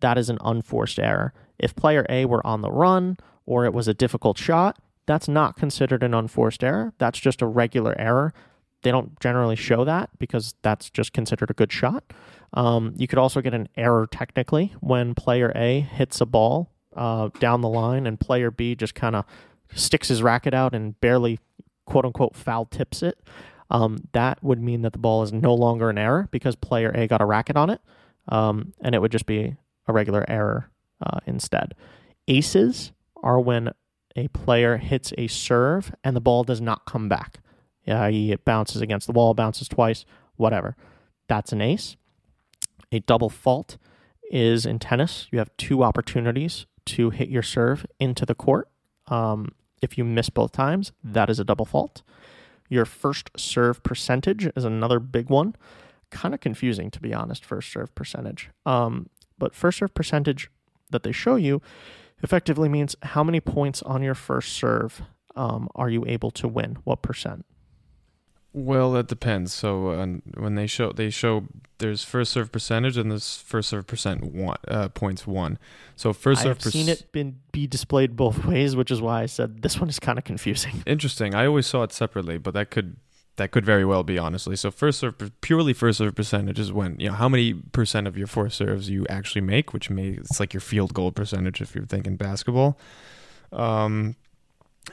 That 0.00 0.16
is 0.18 0.30
an 0.30 0.38
unforced 0.42 0.98
error. 0.98 1.32
If 1.62 1.76
player 1.76 2.04
A 2.10 2.26
were 2.26 2.44
on 2.46 2.60
the 2.60 2.70
run 2.70 3.16
or 3.46 3.64
it 3.64 3.72
was 3.72 3.88
a 3.88 3.94
difficult 3.94 4.36
shot, 4.36 4.78
that's 5.06 5.28
not 5.28 5.56
considered 5.56 6.02
an 6.02 6.14
unforced 6.14 6.62
error. 6.62 6.92
That's 6.98 7.18
just 7.18 7.40
a 7.40 7.46
regular 7.46 7.94
error. 7.98 8.34
They 8.82 8.90
don't 8.90 9.18
generally 9.20 9.56
show 9.56 9.84
that 9.84 10.10
because 10.18 10.54
that's 10.62 10.90
just 10.90 11.12
considered 11.12 11.50
a 11.50 11.54
good 11.54 11.72
shot. 11.72 12.12
Um, 12.52 12.94
you 12.96 13.06
could 13.06 13.18
also 13.18 13.40
get 13.40 13.54
an 13.54 13.68
error 13.76 14.06
technically 14.10 14.74
when 14.80 15.14
player 15.14 15.52
A 15.54 15.80
hits 15.80 16.20
a 16.20 16.26
ball 16.26 16.70
uh, 16.94 17.30
down 17.38 17.60
the 17.60 17.68
line 17.68 18.06
and 18.06 18.20
player 18.20 18.50
B 18.50 18.74
just 18.74 18.94
kind 18.94 19.16
of 19.16 19.24
sticks 19.74 20.08
his 20.08 20.22
racket 20.22 20.52
out 20.52 20.74
and 20.74 21.00
barely, 21.00 21.38
quote 21.86 22.04
unquote, 22.04 22.36
foul 22.36 22.66
tips 22.66 23.02
it. 23.02 23.18
Um, 23.70 24.08
that 24.12 24.42
would 24.42 24.60
mean 24.60 24.82
that 24.82 24.92
the 24.92 24.98
ball 24.98 25.22
is 25.22 25.32
no 25.32 25.54
longer 25.54 25.88
an 25.88 25.96
error 25.96 26.28
because 26.30 26.56
player 26.56 26.92
A 26.94 27.06
got 27.06 27.22
a 27.22 27.24
racket 27.24 27.56
on 27.56 27.70
it, 27.70 27.80
um, 28.28 28.74
and 28.82 28.94
it 28.94 29.00
would 29.00 29.12
just 29.12 29.24
be 29.24 29.56
a 29.86 29.92
regular 29.92 30.24
error 30.28 30.68
uh, 31.02 31.18
instead. 31.26 31.74
Aces 32.28 32.92
are 33.22 33.40
when 33.40 33.70
a 34.16 34.28
player 34.28 34.76
hits 34.76 35.12
a 35.18 35.26
serve 35.26 35.94
and 36.04 36.14
the 36.14 36.20
ball 36.20 36.44
does 36.44 36.60
not 36.60 36.84
come 36.86 37.08
back. 37.08 37.38
Yeah, 37.84 38.06
it 38.06 38.44
bounces 38.44 38.80
against 38.80 39.06
the 39.06 39.12
wall, 39.12 39.34
bounces 39.34 39.68
twice, 39.68 40.04
whatever. 40.36 40.76
That's 41.28 41.52
an 41.52 41.60
ace. 41.60 41.96
A 42.92 43.00
double 43.00 43.28
fault 43.28 43.78
is 44.30 44.64
in 44.64 44.78
tennis. 44.78 45.26
You 45.32 45.38
have 45.38 45.50
two 45.56 45.82
opportunities 45.82 46.66
to 46.86 47.10
hit 47.10 47.28
your 47.28 47.42
serve 47.42 47.86
into 47.98 48.24
the 48.24 48.34
court. 48.34 48.68
Um, 49.08 49.52
if 49.80 49.98
you 49.98 50.04
miss 50.04 50.30
both 50.30 50.52
times, 50.52 50.92
that 51.02 51.28
is 51.28 51.40
a 51.40 51.44
double 51.44 51.64
fault. 51.64 52.02
Your 52.68 52.84
first 52.84 53.30
serve 53.36 53.82
percentage 53.82 54.48
is 54.56 54.64
another 54.64 55.00
big 55.00 55.28
one. 55.28 55.56
Kind 56.10 56.34
of 56.34 56.40
confusing, 56.40 56.90
to 56.90 57.00
be 57.00 57.12
honest, 57.12 57.44
first 57.44 57.72
serve 57.72 57.94
percentage. 57.94 58.50
Um, 58.64 59.08
but 59.38 59.54
first 59.54 59.78
serve 59.78 59.92
percentage 59.94 60.50
that 60.92 61.02
they 61.02 61.12
show 61.12 61.36
you 61.36 61.60
effectively 62.22 62.68
means 62.68 62.96
how 63.02 63.24
many 63.24 63.40
points 63.40 63.82
on 63.82 64.02
your 64.02 64.14
first 64.14 64.52
serve 64.52 65.02
um, 65.34 65.68
are 65.74 65.90
you 65.90 66.04
able 66.06 66.30
to 66.30 66.48
win? 66.48 66.78
What 66.84 67.02
percent? 67.02 67.44
Well, 68.54 68.92
that 68.92 69.08
depends. 69.08 69.52
So 69.52 69.88
uh, 69.88 70.06
when 70.36 70.56
they 70.56 70.66
show 70.66 70.92
they 70.92 71.08
show 71.08 71.44
there's 71.78 72.04
first 72.04 72.32
serve 72.32 72.52
percentage 72.52 72.98
and 72.98 73.10
there's 73.10 73.38
first 73.38 73.70
serve 73.70 73.86
percent 73.86 74.24
one 74.34 74.58
uh, 74.68 74.88
points 74.90 75.26
one. 75.26 75.58
So 75.96 76.12
first 76.12 76.42
serve. 76.42 76.58
I've 76.58 76.72
seen 76.72 76.88
it 76.88 77.10
been 77.12 77.40
be 77.50 77.66
displayed 77.66 78.14
both 78.14 78.44
ways, 78.46 78.76
which 78.76 78.90
is 78.90 79.00
why 79.00 79.22
I 79.22 79.26
said 79.26 79.62
this 79.62 79.80
one 79.80 79.88
is 79.88 79.98
kind 79.98 80.18
of 80.18 80.24
confusing. 80.24 80.82
Interesting. 80.86 81.34
I 81.34 81.46
always 81.46 81.66
saw 81.66 81.82
it 81.82 81.92
separately, 81.92 82.36
but 82.36 82.52
that 82.52 82.70
could 82.70 82.96
that 83.36 83.50
could 83.50 83.64
very 83.64 83.84
well 83.84 84.02
be 84.02 84.18
honestly. 84.18 84.56
So 84.56 84.70
first 84.70 85.00
serve 85.00 85.14
purely 85.40 85.72
first 85.72 85.98
serve 85.98 86.14
percentage 86.14 86.58
is 86.58 86.72
when 86.72 86.98
you 86.98 87.08
know 87.08 87.14
how 87.14 87.28
many 87.28 87.54
percent 87.54 88.06
of 88.06 88.16
your 88.16 88.26
first 88.26 88.56
serves 88.56 88.90
you 88.90 89.06
actually 89.08 89.40
make, 89.40 89.72
which 89.72 89.90
may 89.90 90.08
it's 90.08 90.38
like 90.38 90.52
your 90.52 90.60
field 90.60 90.94
goal 90.94 91.12
percentage 91.12 91.60
if 91.60 91.74
you're 91.74 91.86
thinking 91.86 92.16
basketball. 92.16 92.78
Um, 93.52 94.16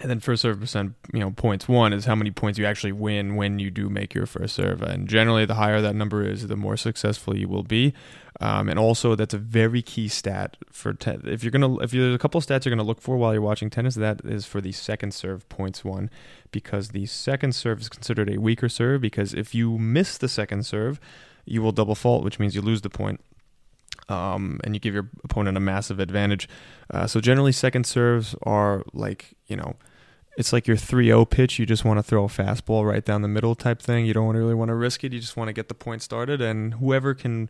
and 0.01 0.09
then 0.09 0.19
first 0.19 0.43
serve 0.43 0.59
percent, 0.59 0.93
you 1.11 1.19
know, 1.19 1.31
points 1.31 1.67
one 1.67 1.93
is 1.93 2.05
how 2.05 2.13
many 2.13 2.29
points 2.29 2.59
you 2.59 2.65
actually 2.65 2.91
win 2.91 3.35
when 3.35 3.57
you 3.57 3.71
do 3.71 3.89
make 3.89 4.13
your 4.13 4.27
first 4.27 4.55
serve. 4.55 4.83
And 4.83 5.07
generally, 5.09 5.45
the 5.45 5.55
higher 5.55 5.81
that 5.81 5.95
number 5.95 6.23
is, 6.23 6.47
the 6.47 6.55
more 6.55 6.77
successful 6.77 7.35
you 7.35 7.49
will 7.49 7.63
be. 7.63 7.93
Um, 8.39 8.69
and 8.69 8.77
also, 8.77 9.15
that's 9.15 9.33
a 9.33 9.39
very 9.39 9.81
key 9.81 10.07
stat 10.07 10.57
for 10.71 10.93
ten- 10.93 11.23
if 11.25 11.43
you're 11.43 11.51
gonna 11.51 11.79
if 11.79 11.91
there's 11.91 12.15
a 12.15 12.19
couple 12.19 12.39
stats 12.39 12.65
you're 12.65 12.73
gonna 12.73 12.87
look 12.87 13.01
for 13.01 13.17
while 13.17 13.33
you're 13.33 13.41
watching 13.41 13.69
tennis. 13.69 13.95
That 13.95 14.21
is 14.23 14.45
for 14.45 14.61
the 14.61 14.71
second 14.71 15.13
serve 15.13 15.49
points 15.49 15.83
one, 15.83 16.11
because 16.51 16.89
the 16.89 17.05
second 17.05 17.53
serve 17.53 17.81
is 17.81 17.89
considered 17.89 18.29
a 18.29 18.39
weaker 18.39 18.69
serve. 18.69 19.01
Because 19.01 19.33
if 19.33 19.53
you 19.53 19.77
miss 19.77 20.17
the 20.17 20.29
second 20.29 20.65
serve, 20.65 20.99
you 21.45 21.61
will 21.61 21.71
double 21.71 21.95
fault, 21.95 22.23
which 22.23 22.39
means 22.39 22.55
you 22.55 22.61
lose 22.61 22.81
the 22.81 22.89
point 22.89 23.21
um, 24.09 24.59
and 24.63 24.73
you 24.73 24.79
give 24.79 24.93
your 24.93 25.09
opponent 25.23 25.57
a 25.57 25.59
massive 25.59 25.99
advantage. 25.99 26.49
Uh, 26.91 27.07
so 27.07 27.21
generally, 27.21 27.51
second 27.51 27.85
serves 27.85 28.35
are 28.43 28.83
like 28.93 29.35
you 29.47 29.55
know, 29.55 29.75
it's 30.37 30.51
like 30.51 30.67
your 30.67 30.77
3-0 30.77 31.29
pitch. 31.29 31.59
You 31.59 31.65
just 31.65 31.85
want 31.85 31.99
to 31.99 32.03
throw 32.03 32.25
a 32.25 32.27
fastball 32.27 32.87
right 32.87 33.03
down 33.03 33.21
the 33.21 33.27
middle 33.27 33.55
type 33.55 33.81
thing. 33.81 34.05
You 34.05 34.13
don't 34.13 34.35
really 34.35 34.55
want 34.55 34.69
to 34.69 34.75
risk 34.75 35.03
it. 35.03 35.13
You 35.13 35.19
just 35.19 35.37
want 35.37 35.49
to 35.49 35.53
get 35.53 35.67
the 35.67 35.73
point 35.73 36.01
started, 36.01 36.41
and 36.41 36.75
whoever 36.75 37.13
can 37.13 37.49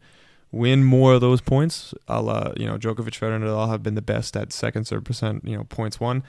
win 0.51 0.83
more 0.83 1.13
of 1.13 1.21
those 1.21 1.41
points, 1.41 1.93
a 2.07 2.21
la 2.21 2.51
you 2.57 2.65
know 2.65 2.77
Djokovic, 2.77 3.17
Federer, 3.17 3.41
Nadal 3.41 3.69
have 3.69 3.83
been 3.83 3.95
the 3.95 4.01
best 4.01 4.35
at 4.35 4.51
second 4.51 4.85
serve 4.85 5.03
percent. 5.03 5.45
You 5.45 5.57
know, 5.57 5.63
points 5.65 5.99
won. 5.99 6.23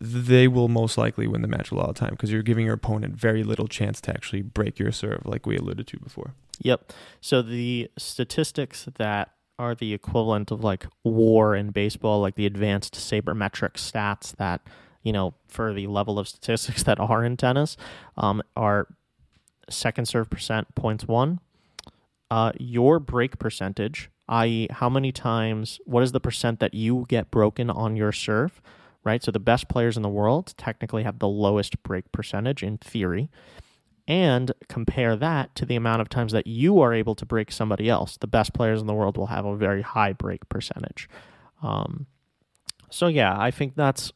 They 0.00 0.48
will 0.48 0.68
most 0.68 0.98
likely 0.98 1.26
win 1.26 1.42
the 1.42 1.48
match 1.48 1.70
a 1.70 1.74
lot 1.74 1.88
of 1.88 1.96
time 1.96 2.10
because 2.10 2.30
you're 2.30 2.42
giving 2.42 2.66
your 2.66 2.74
opponent 2.74 3.14
very 3.14 3.42
little 3.42 3.68
chance 3.68 4.00
to 4.02 4.10
actually 4.10 4.42
break 4.42 4.78
your 4.78 4.92
serve, 4.92 5.22
like 5.24 5.46
we 5.46 5.56
alluded 5.56 5.86
to 5.88 5.98
before. 6.00 6.34
Yep. 6.60 6.92
So 7.20 7.42
the 7.42 7.90
statistics 7.96 8.86
that 8.96 9.32
are 9.58 9.74
the 9.74 9.92
equivalent 9.92 10.50
of 10.50 10.62
like 10.62 10.86
war 11.04 11.54
in 11.54 11.70
baseball, 11.70 12.20
like 12.20 12.36
the 12.36 12.46
advanced 12.46 12.94
sabermetric 12.94 13.74
stats 13.74 14.34
that, 14.36 14.60
you 15.02 15.12
know, 15.12 15.34
for 15.48 15.72
the 15.72 15.86
level 15.86 16.18
of 16.18 16.28
statistics 16.28 16.82
that 16.84 17.00
are 17.00 17.24
in 17.24 17.36
tennis, 17.36 17.76
um, 18.16 18.42
are 18.56 18.88
second 19.68 20.06
serve 20.06 20.30
percent 20.30 20.74
points 20.74 21.06
one, 21.06 21.40
uh, 22.30 22.52
your 22.58 22.98
break 22.98 23.38
percentage, 23.38 24.10
i.e., 24.28 24.68
how 24.70 24.88
many 24.88 25.12
times, 25.12 25.80
what 25.84 26.02
is 26.02 26.12
the 26.12 26.20
percent 26.20 26.60
that 26.60 26.74
you 26.74 27.06
get 27.08 27.30
broken 27.30 27.70
on 27.70 27.96
your 27.96 28.12
serve, 28.12 28.60
right? 29.08 29.22
So 29.22 29.30
the 29.30 29.40
best 29.40 29.68
players 29.68 29.96
in 29.96 30.02
the 30.02 30.08
world 30.08 30.54
technically 30.56 31.02
have 31.02 31.18
the 31.18 31.28
lowest 31.28 31.82
break 31.82 32.12
percentage 32.12 32.62
in 32.62 32.78
theory 32.78 33.30
and 34.06 34.52
compare 34.68 35.16
that 35.16 35.54
to 35.54 35.66
the 35.66 35.76
amount 35.76 36.00
of 36.00 36.08
times 36.08 36.32
that 36.32 36.46
you 36.46 36.80
are 36.80 36.94
able 36.94 37.14
to 37.14 37.26
break 37.26 37.50
somebody 37.50 37.88
else. 37.90 38.16
The 38.16 38.26
best 38.26 38.54
players 38.54 38.80
in 38.80 38.86
the 38.86 38.94
world 38.94 39.16
will 39.16 39.26
have 39.26 39.44
a 39.44 39.56
very 39.56 39.82
high 39.82 40.12
break 40.12 40.48
percentage. 40.48 41.08
Um, 41.62 42.06
so, 42.90 43.06
yeah, 43.08 43.38
I 43.38 43.50
think 43.50 43.74
that's 43.74 44.12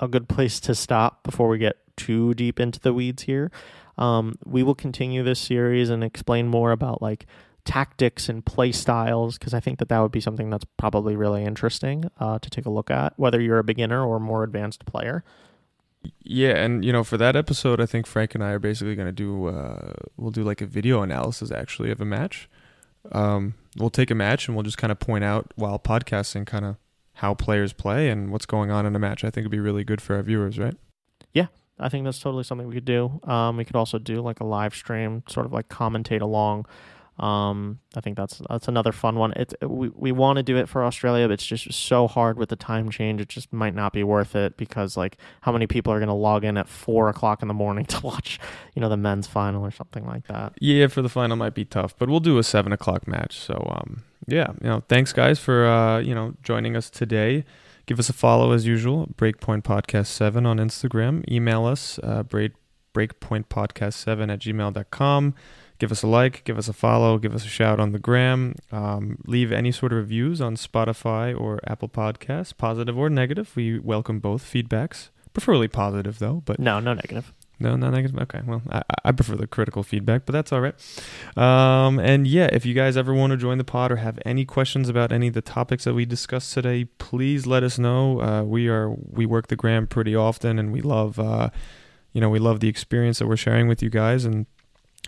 a 0.00 0.08
good 0.08 0.28
place 0.28 0.58
to 0.60 0.74
stop 0.74 1.22
before 1.22 1.48
we 1.48 1.58
get 1.58 1.76
too 1.96 2.34
deep 2.34 2.58
into 2.58 2.80
the 2.80 2.92
weeds 2.92 3.24
here. 3.24 3.52
Um, 3.98 4.34
we 4.44 4.62
will 4.62 4.74
continue 4.74 5.22
this 5.22 5.38
series 5.38 5.90
and 5.90 6.02
explain 6.02 6.48
more 6.48 6.72
about 6.72 7.02
like 7.02 7.26
tactics 7.64 8.28
and 8.28 8.44
play 8.44 8.72
styles 8.72 9.38
because 9.38 9.54
I 9.54 9.60
think 9.60 9.78
that 9.78 9.88
that 9.88 10.00
would 10.00 10.12
be 10.12 10.20
something 10.20 10.50
that's 10.50 10.64
probably 10.76 11.16
really 11.16 11.44
interesting 11.44 12.10
uh, 12.18 12.38
to 12.38 12.50
take 12.50 12.66
a 12.66 12.70
look 12.70 12.90
at, 12.90 13.18
whether 13.18 13.40
you're 13.40 13.58
a 13.58 13.64
beginner 13.64 14.04
or 14.04 14.18
more 14.18 14.42
advanced 14.42 14.84
player. 14.86 15.24
Yeah, 16.22 16.56
and 16.56 16.84
you 16.84 16.92
know, 16.92 17.04
for 17.04 17.18
that 17.18 17.36
episode, 17.36 17.80
I 17.80 17.86
think 17.86 18.06
Frank 18.06 18.34
and 18.34 18.42
I 18.42 18.50
are 18.50 18.58
basically 18.58 18.94
going 18.94 19.08
to 19.08 19.12
do 19.12 19.48
uh, 19.48 19.92
we'll 20.16 20.30
do 20.30 20.42
like 20.42 20.60
a 20.60 20.66
video 20.66 21.02
analysis 21.02 21.50
actually 21.50 21.90
of 21.90 22.00
a 22.00 22.06
match. 22.06 22.48
Um, 23.12 23.54
we'll 23.76 23.90
take 23.90 24.10
a 24.10 24.14
match 24.14 24.46
and 24.46 24.56
we'll 24.56 24.62
just 24.62 24.78
kind 24.78 24.90
of 24.90 24.98
point 24.98 25.24
out 25.24 25.52
while 25.56 25.78
podcasting 25.78 26.46
kind 26.46 26.64
of 26.64 26.76
how 27.14 27.34
players 27.34 27.72
play 27.72 28.08
and 28.08 28.30
what's 28.30 28.46
going 28.46 28.70
on 28.70 28.86
in 28.86 28.96
a 28.96 28.98
match. 28.98 29.24
I 29.24 29.30
think 29.30 29.42
it'd 29.42 29.50
be 29.50 29.60
really 29.60 29.84
good 29.84 30.00
for 30.00 30.16
our 30.16 30.22
viewers, 30.22 30.58
right? 30.58 30.74
Yeah, 31.32 31.46
I 31.78 31.88
think 31.88 32.04
that's 32.04 32.18
totally 32.18 32.44
something 32.44 32.66
we 32.66 32.74
could 32.74 32.84
do. 32.84 33.20
Um, 33.24 33.56
we 33.56 33.64
could 33.64 33.76
also 33.76 33.98
do 33.98 34.22
like 34.22 34.40
a 34.40 34.44
live 34.44 34.74
stream, 34.74 35.22
sort 35.28 35.46
of 35.46 35.52
like 35.52 35.68
commentate 35.68 36.22
along 36.22 36.66
um, 37.18 37.80
I 37.94 38.00
think 38.00 38.16
that's 38.16 38.40
that's 38.48 38.68
another 38.68 38.92
fun 38.92 39.16
one. 39.16 39.32
It's 39.36 39.54
we 39.62 39.90
we 39.90 40.10
want 40.10 40.38
to 40.38 40.42
do 40.42 40.56
it 40.56 40.68
for 40.68 40.84
Australia, 40.84 41.28
but 41.28 41.34
it's 41.34 41.46
just 41.46 41.70
so 41.72 42.08
hard 42.08 42.38
with 42.38 42.48
the 42.48 42.56
time 42.56 42.90
change. 42.90 43.20
It 43.20 43.28
just 43.28 43.52
might 43.52 43.74
not 43.74 43.92
be 43.92 44.02
worth 44.02 44.34
it 44.34 44.56
because 44.56 44.96
like 44.96 45.18
how 45.42 45.52
many 45.52 45.66
people 45.66 45.92
are 45.92 45.98
going 45.98 46.08
to 46.08 46.14
log 46.14 46.44
in 46.44 46.56
at 46.56 46.66
four 46.66 47.08
o'clock 47.10 47.42
in 47.42 47.48
the 47.48 47.54
morning 47.54 47.84
to 47.86 48.00
watch, 48.00 48.38
you 48.74 48.80
know, 48.80 48.88
the 48.88 48.96
men's 48.96 49.26
final 49.26 49.64
or 49.64 49.70
something 49.70 50.06
like 50.06 50.26
that. 50.28 50.54
Yeah, 50.60 50.86
for 50.86 51.02
the 51.02 51.10
final 51.10 51.36
might 51.36 51.54
be 51.54 51.64
tough, 51.64 51.96
but 51.98 52.08
we'll 52.08 52.20
do 52.20 52.38
a 52.38 52.42
seven 52.42 52.72
o'clock 52.72 53.06
match. 53.06 53.38
So 53.38 53.54
um, 53.70 54.02
yeah, 54.26 54.52
you 54.62 54.68
know, 54.68 54.82
thanks 54.88 55.12
guys 55.12 55.38
for 55.38 55.66
uh, 55.66 55.98
you 55.98 56.14
know 56.14 56.34
joining 56.42 56.74
us 56.74 56.88
today. 56.88 57.44
Give 57.84 57.98
us 57.98 58.08
a 58.08 58.14
follow 58.14 58.52
as 58.52 58.66
usual. 58.66 59.08
Breakpoint 59.16 59.62
Podcast 59.62 60.06
Seven 60.06 60.46
on 60.46 60.58
Instagram. 60.58 61.28
Email 61.30 61.66
us 61.66 61.98
uh, 62.02 62.22
break 62.22 62.52
breakpointpodcast 62.94 63.94
seven 63.94 64.30
at 64.30 64.40
gmail.com 64.40 65.34
give 65.80 65.90
us 65.90 66.02
a 66.04 66.06
like, 66.06 66.44
give 66.44 66.58
us 66.58 66.68
a 66.68 66.72
follow, 66.72 67.18
give 67.18 67.34
us 67.34 67.44
a 67.44 67.48
shout 67.48 67.80
on 67.80 67.90
the 67.90 67.98
gram. 67.98 68.54
Um, 68.70 69.18
leave 69.26 69.50
any 69.50 69.72
sort 69.72 69.92
of 69.92 69.98
reviews 69.98 70.40
on 70.40 70.54
Spotify 70.54 71.38
or 71.38 71.58
Apple 71.66 71.88
Podcasts, 71.88 72.56
positive 72.56 72.96
or 72.96 73.10
negative. 73.10 73.50
We 73.56 73.80
welcome 73.80 74.20
both 74.20 74.44
feedbacks, 74.44 75.08
preferably 75.32 75.68
positive 75.68 76.20
though. 76.20 76.42
But 76.44 76.60
no, 76.60 76.78
no 76.78 76.94
negative. 76.94 77.32
No, 77.62 77.76
not 77.76 77.90
negative. 77.90 78.18
Okay, 78.18 78.40
well, 78.46 78.62
I, 78.70 78.82
I 79.04 79.12
prefer 79.12 79.36
the 79.36 79.46
critical 79.46 79.82
feedback, 79.82 80.24
but 80.24 80.32
that's 80.32 80.50
all 80.50 80.62
right. 80.62 80.74
Um, 81.36 81.98
and 81.98 82.26
yeah, 82.26 82.48
if 82.52 82.64
you 82.64 82.72
guys 82.72 82.96
ever 82.96 83.12
want 83.12 83.32
to 83.32 83.36
join 83.36 83.58
the 83.58 83.64
pod 83.64 83.92
or 83.92 83.96
have 83.96 84.18
any 84.24 84.46
questions 84.46 84.88
about 84.88 85.12
any 85.12 85.28
of 85.28 85.34
the 85.34 85.42
topics 85.42 85.84
that 85.84 85.92
we 85.92 86.06
discussed 86.06 86.54
today, 86.54 86.84
please 86.84 87.46
let 87.46 87.62
us 87.62 87.78
know. 87.78 88.20
Uh, 88.22 88.42
we 88.44 88.68
are 88.68 88.90
we 88.90 89.26
work 89.26 89.48
the 89.48 89.56
gram 89.56 89.86
pretty 89.86 90.16
often, 90.16 90.58
and 90.58 90.72
we 90.72 90.80
love, 90.80 91.18
uh, 91.18 91.50
you 92.14 92.20
know, 92.22 92.30
we 92.30 92.38
love 92.38 92.60
the 92.60 92.68
experience 92.68 93.18
that 93.18 93.26
we're 93.26 93.36
sharing 93.36 93.68
with 93.68 93.82
you 93.82 93.90
guys, 93.90 94.24
and 94.24 94.46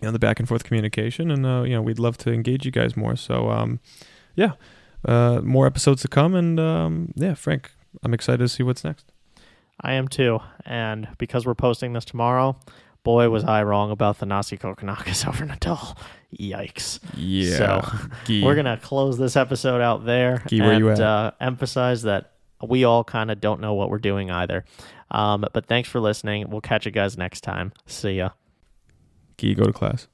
you 0.02 0.08
know 0.08 0.12
the 0.12 0.18
back 0.18 0.40
and 0.40 0.48
forth 0.48 0.64
communication, 0.64 1.30
and 1.30 1.46
uh, 1.46 1.62
you 1.62 1.74
know 1.74 1.82
we'd 1.82 1.98
love 1.98 2.18
to 2.18 2.32
engage 2.32 2.66
you 2.66 2.72
guys 2.72 2.96
more. 2.96 3.16
So, 3.16 3.50
um, 3.50 3.80
yeah, 4.34 4.52
uh, 5.06 5.40
more 5.42 5.66
episodes 5.66 6.02
to 6.02 6.08
come, 6.08 6.34
and 6.34 6.58
um, 6.58 7.12
yeah, 7.14 7.34
Frank, 7.34 7.70
I'm 8.02 8.12
excited 8.12 8.38
to 8.38 8.48
see 8.48 8.62
what's 8.62 8.84
next. 8.84 9.12
I 9.80 9.94
am 9.94 10.08
too. 10.08 10.40
And 10.64 11.08
because 11.18 11.46
we're 11.46 11.54
posting 11.54 11.92
this 11.92 12.04
tomorrow, 12.04 12.56
boy, 13.02 13.28
was 13.30 13.44
I 13.44 13.62
wrong 13.62 13.90
about 13.90 14.18
the 14.18 14.26
Nasi 14.26 14.56
Kokkinakis 14.56 15.26
over 15.28 15.44
Nadal. 15.44 15.96
Yikes. 16.38 17.00
Yeah. 17.16 17.56
So 17.56 18.08
Gee. 18.24 18.42
we're 18.42 18.54
going 18.54 18.66
to 18.66 18.78
close 18.78 19.18
this 19.18 19.36
episode 19.36 19.80
out 19.80 20.06
there 20.06 20.42
Gee, 20.46 20.60
and? 20.60 21.00
Uh, 21.00 21.32
emphasize 21.40 22.02
that 22.02 22.32
we 22.62 22.84
all 22.84 23.04
kind 23.04 23.30
of 23.30 23.40
don't 23.40 23.60
know 23.60 23.74
what 23.74 23.90
we're 23.90 23.98
doing 23.98 24.30
either. 24.30 24.64
Um, 25.10 25.44
but 25.52 25.66
thanks 25.66 25.88
for 25.88 26.00
listening. 26.00 26.48
We'll 26.48 26.60
catch 26.62 26.86
you 26.86 26.92
guys 26.92 27.18
next 27.18 27.42
time. 27.42 27.72
See 27.86 28.12
ya. 28.12 28.30
Gee, 29.38 29.54
go 29.54 29.64
to 29.64 29.72
class. 29.72 30.08